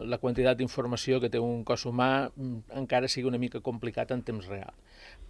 [0.04, 4.26] la quantitat d'informació que té un cos humà mm, encara sigui una mica complicat en
[4.28, 4.74] temps real.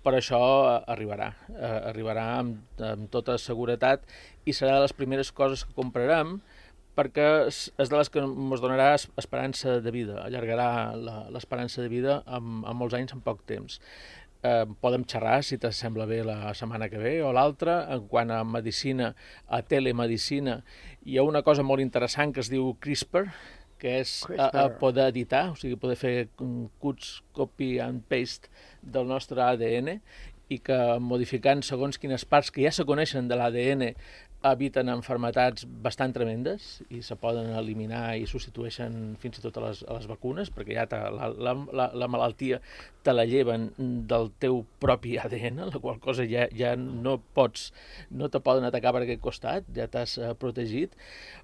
[0.02, 0.42] Però això
[0.90, 4.08] arribarà, eh, arribarà amb, amb tota seguretat
[4.50, 6.40] i serà de les primeres coses que comprarem
[6.98, 10.70] perquè és, de les que ens donarà esperança de vida, allargarà
[11.32, 13.80] l'esperança de vida amb, amb molts anys en poc temps.
[14.42, 17.84] Eh, podem xerrar, si t'assembla bé, la setmana que ve o l'altra.
[17.94, 19.14] En quant a medicina,
[19.48, 20.62] a telemedicina,
[21.06, 23.28] hi ha una cosa molt interessant que es diu CRISPR,
[23.82, 28.50] que és a, a poder editar, o sigui, poder fer cuts, copy and paste
[28.82, 29.96] del nostre ADN
[30.52, 33.88] i que modificant segons quines parts que ja se coneixen de l'ADN
[34.48, 39.84] eviten enfermetats bastant tremendes i se poden eliminar i substitueixen fins i tot a les,
[39.86, 42.58] a les vacunes perquè ja la, la, la, la malaltia
[43.06, 43.70] te la lleven
[44.10, 47.70] del teu propi ADN, la qual cosa ja, ja no pots,
[48.10, 50.98] no te poden atacar per aquest costat, ja t'has uh, protegit,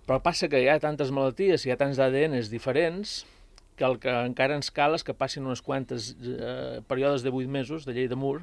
[0.09, 3.19] però passa que hi ha tantes malalties, hi ha tants ADNs diferents,
[3.77, 7.47] que el que encara ens cal és que passin unes quantes eh, períodes de 8
[7.53, 8.41] mesos de llei de Mur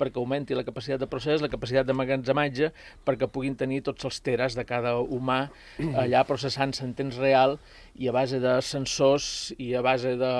[0.00, 2.72] perquè augmenti la capacitat de procés, la capacitat de magatzematge,
[3.06, 5.44] perquè puguin tenir tots els teres de cada humà
[6.02, 7.58] allà processant-se en temps real
[7.94, 10.32] i a base de sensors i a base de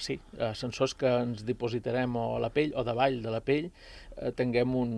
[0.00, 3.68] sí, eh, sensors que ens dipositarem o a la pell o davall de la pell,
[4.38, 4.90] tinguem un,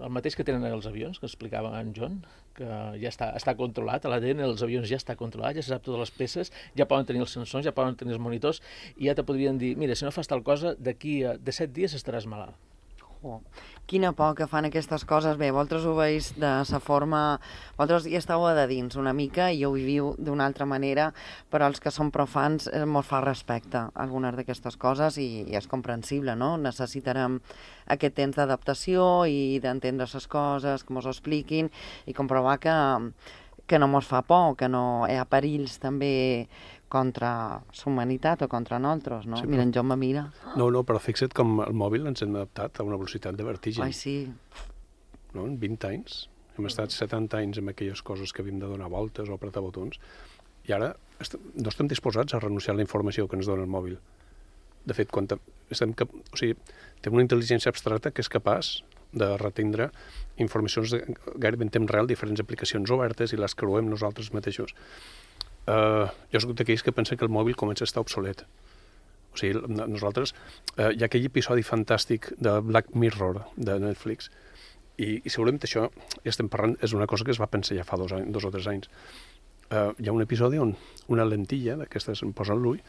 [0.00, 2.20] el mateix que tenen els avions, que explicava en John,
[2.56, 2.68] que
[3.00, 6.14] ja està, està controlat, l'ADN dels avions ja està controlat, ja se sap totes les
[6.16, 8.62] peces, ja poden tenir els sensors, ja poden tenir els monitors,
[8.96, 11.72] i ja te podrien dir, mira, si no fas tal cosa, d'aquí a de set
[11.76, 12.58] dies estaràs malalt.
[13.22, 13.42] Oh,
[13.90, 15.34] quina por que fan aquestes coses.
[15.40, 17.40] Bé, vosaltres ho veus de la forma...
[17.74, 21.08] Vosaltres hi esteu a de dins una mica i ho viviu d'una altra manera,
[21.50, 25.58] però els que són profans eh, mos fa respecte a algunes d'aquestes coses i, i
[25.58, 26.54] és comprensible, no?
[26.62, 27.40] Necessitarem
[27.90, 31.70] aquest temps d'adaptació i d'entendre les coses, que mos ho expliquin
[32.06, 32.76] i comprovar que,
[33.66, 36.46] que no mos fa por, que no hi ha perills també
[36.90, 37.30] contra
[37.62, 39.38] la humanitat o contra nosaltres, no?
[39.38, 40.24] Sí, però- Mira, en Joan me mira.
[40.58, 43.84] No, no, però fixa't com el mòbil ens hem adaptat a una velocitat de vertigen.
[43.86, 44.16] Ai, sí.
[45.34, 45.46] no?
[45.46, 46.26] en 20 anys.
[46.58, 49.96] Hem estat 70 anys amb aquelles coses que havíem de donar voltes o apretar botons
[50.68, 50.90] i ara
[51.22, 53.96] est no estem disposats a renunciar a la informació que ens dona el mòbil.
[54.84, 55.38] De fet, quan te-
[55.70, 56.10] estem cap...
[56.12, 56.56] o sigui,
[57.00, 58.82] té una intel·ligència abstracta que és capaç
[59.12, 59.90] de retindre
[60.38, 61.00] informacions de,
[61.36, 64.74] gairebé en temps real, diferents aplicacions obertes i les creuem nosaltres mateixos.
[65.68, 68.44] Uh, jo soc d'aquells que pensa que el mòbil comença a estar obsolet.
[69.32, 70.32] O sigui, no- nosaltres...
[70.76, 74.30] Uh, hi ha aquell episodi fantàstic de Black Mirror de Netflix
[74.96, 75.86] i, i segurament això,
[76.24, 78.48] ja estem parlant, és una cosa que es va pensar ja fa dos, anys, dos
[78.48, 78.90] o tres anys.
[79.70, 80.74] Uh, hi ha un episodi on
[81.12, 82.80] una lentilla d'aquestes em posa l'ull,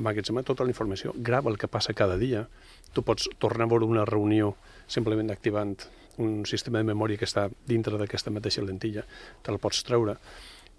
[0.00, 2.46] emmagatzema tota la informació, grava el que passa cada dia,
[2.92, 4.54] tu pots tornar a veure una reunió
[4.88, 5.76] simplement activant
[6.20, 9.06] un sistema de memòria que està dintre d'aquesta mateixa lentilla,
[9.42, 10.18] te la pots treure.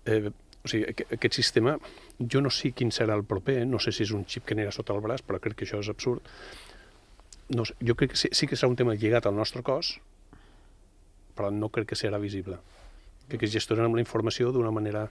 [0.05, 0.29] Eh,
[0.62, 1.76] o sigui, aqu aquest sistema,
[2.20, 4.74] jo no sé quin serà el proper, no sé si és un xip que anirà
[4.76, 6.22] sota el braç, però crec que això és absurd.
[7.51, 9.95] No, sé, jo crec que sí, sí que serà un tema lligat al nostre cos,
[11.36, 12.59] però no crec que serà visible.
[13.28, 15.07] Crec que es gestionarem la informació d'una manera...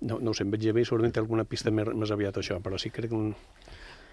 [0.00, 2.58] No, no ho sé, em veig bé, segurament té alguna pista més, més aviat això,
[2.64, 3.16] però sí crec que...
[3.16, 3.34] Un...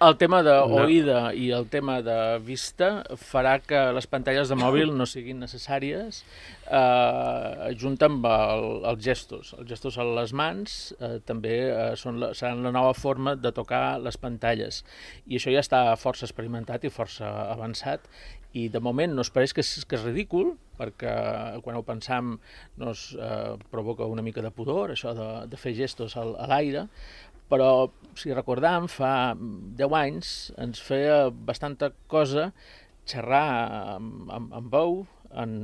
[0.03, 0.65] El tema No.
[0.67, 6.23] d'oïda i el tema de vista farà que les pantalles de mòbil no siguin necessàries
[6.67, 9.53] eh, junt amb el, els gestos.
[9.55, 13.53] Els gestos a les mans eh, també eh, són la, seran la nova forma de
[13.55, 14.83] tocar les pantalles.
[15.23, 18.09] I això ja està força experimentat i força avançat
[18.53, 21.13] i de moment no es pareix que és, que és ridícul, perquè
[21.65, 22.35] quan ho pensam
[22.81, 26.89] nos eh, provoca una mica de pudor, això de, de fer gestos al, a l'aire,
[27.49, 32.51] però si recordam, fa 10 anys ens feia bastanta cosa
[33.09, 34.99] xerrar amb, amb, amb veu
[35.33, 35.55] en,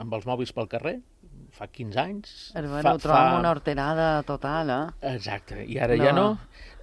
[0.00, 0.96] amb els mòbils pel carrer,
[1.54, 2.32] fa 15 anys.
[2.54, 5.12] Bueno, fa, ho trobem una horterada total, eh?
[5.14, 6.04] Exacte, i ara No.
[6.04, 6.26] ja no.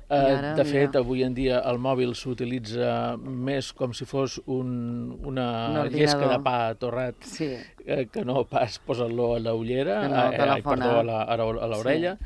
[0.05, 0.99] Eh, ara, de fet, mira.
[1.01, 5.45] avui en dia el mòbil s'utilitza més com si fos un, una
[5.81, 7.47] Un llesca de pa torrat Sí.
[7.87, 12.17] eh, que no pas posar-lo a l'ullera, no eh, ai, perdó, a l'orella,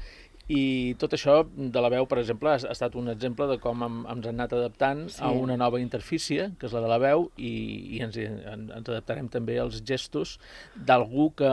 [0.50, 3.84] i tot això de la veu, per exemple, ha, ha estat un exemple de com
[3.86, 5.22] hem, ens hem anat adaptant Sí.
[5.24, 7.52] a una nova interfície, que és la de la veu, i,
[7.98, 10.40] i ens, en, ens adaptarem també als gestos
[10.76, 11.52] d'algú que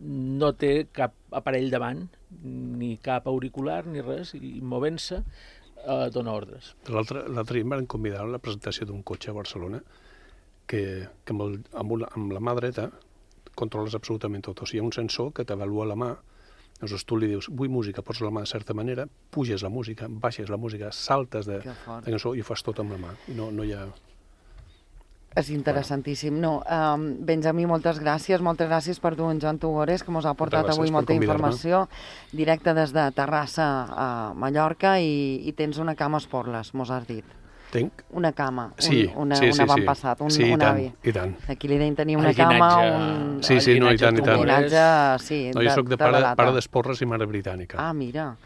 [0.00, 2.06] no té cap aparell davant,
[2.42, 6.72] ni cap auricular, ni res, i movent-se eh, dona ordres.
[6.88, 9.82] L'altre l'altre dia em van convidar a la presentació d'un cotxe a Barcelona
[10.66, 10.82] que,
[11.24, 12.88] que amb, el, amb, una, amb la mà dreta
[13.58, 14.62] controles absolutament tot.
[14.62, 16.10] O sigui, hi ha un sensor que t'avalua la mà,
[16.80, 20.06] llavors tu li dius, vull música, pots la mà de certa manera, puges la música,
[20.08, 23.16] baixes la música, saltes de, de cançó i ho fas tot amb la mà.
[23.28, 23.86] I no, no hi ha...
[25.38, 26.38] És interessantíssim.
[26.40, 28.42] No, um, Benjamí, moltes gràcies.
[28.42, 31.84] Moltes gràcies per tu, en Joan Tugores, que ens ha portat gràcies avui molta informació
[32.32, 37.06] directe des de Terrassa a Mallorca i, i tens una cama a Esporles, mos has
[37.06, 37.37] dit.
[37.70, 37.92] Tinc?
[38.16, 40.86] Una cama, Sí, un, una, sí, un sí, avantpassat, un, sí, i un tant, avi.
[41.04, 41.34] i tant.
[41.52, 44.40] Aquí li deien tenir una El cama, un Sí, sí, no, i tant, i tant.
[44.40, 44.72] Tugores.
[44.72, 46.34] llinatge, sí, No, jo sóc de pare, data.
[46.36, 47.76] pare d'Esporres i mare britànica.
[47.78, 48.36] Ah, mira.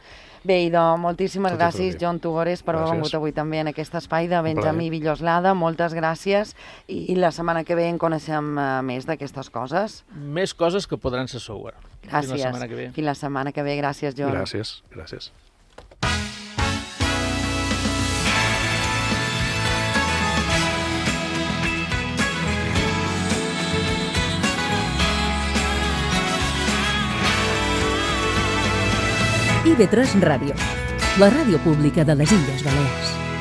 [0.42, 1.98] Bé, idò, moltíssimes Tot i gràcies, bé.
[2.00, 4.40] Joan Tugores, per haver vingut avui també en aquest espai de.
[4.42, 5.54] Benjamí Villoslada.
[5.54, 6.56] Moltes gràcies
[6.88, 10.00] i la setmana que ve en coneixem eh, més d'aquestes coses.
[10.10, 11.76] Més coses que podran ser software.
[12.02, 12.26] Gràcies.
[12.26, 12.90] Fins la setmana que ve.
[12.90, 13.76] Fins la setmana que ve.
[13.78, 14.34] Gràcies, Joan.
[14.34, 15.30] Gràcies, gràcies.
[29.62, 30.56] IB3 Ràdio,
[31.22, 33.31] la ràdio pública de les Illes Balears.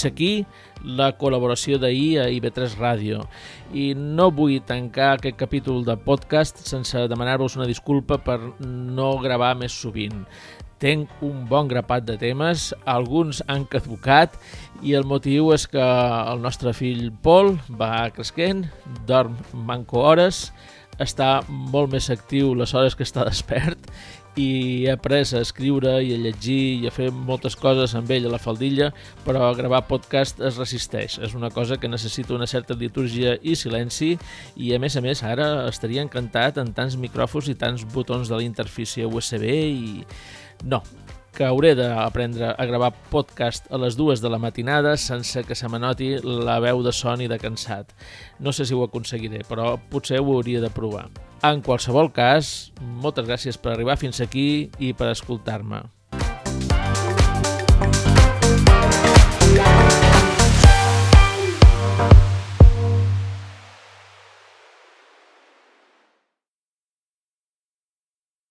[0.00, 0.46] Fins aquí
[0.96, 3.18] la col·laboració d'ahir a IB3 Ràdio.
[3.76, 9.50] I no vull tancar aquest capítol de podcast sense demanar-vos una disculpa per no gravar
[9.60, 10.22] més sovint.
[10.80, 14.40] Tenc un bon grapat de temes, alguns han caducat
[14.80, 18.70] i el motiu és que el nostre fill Pol va cresquent,
[19.04, 20.46] dorm manco hores,
[20.96, 23.92] està molt més actiu les hores que està despert
[24.36, 28.28] i he après a escriure i a llegir i a fer moltes coses amb ell
[28.28, 28.90] a la faldilla,
[29.26, 31.18] però gravar podcast es resisteix.
[31.18, 34.16] És una cosa que necessita una certa liturgia i silenci
[34.56, 38.36] i, a més a més, ara estaria encantat en tants micròfons i tants botons de
[38.36, 40.04] la interfície USB i...
[40.64, 40.82] No,
[41.32, 45.70] que hauré d'aprendre a gravar podcast a les dues de la matinada sense que se
[45.70, 47.94] m'anoti la veu de son i de cansat.
[48.38, 51.08] No sé si ho aconseguiré, però potser ho hauria de provar.
[51.40, 52.68] En qualsevol cas,
[53.00, 55.78] moltes gràcies per arribar fins aquí i per escoltar-me.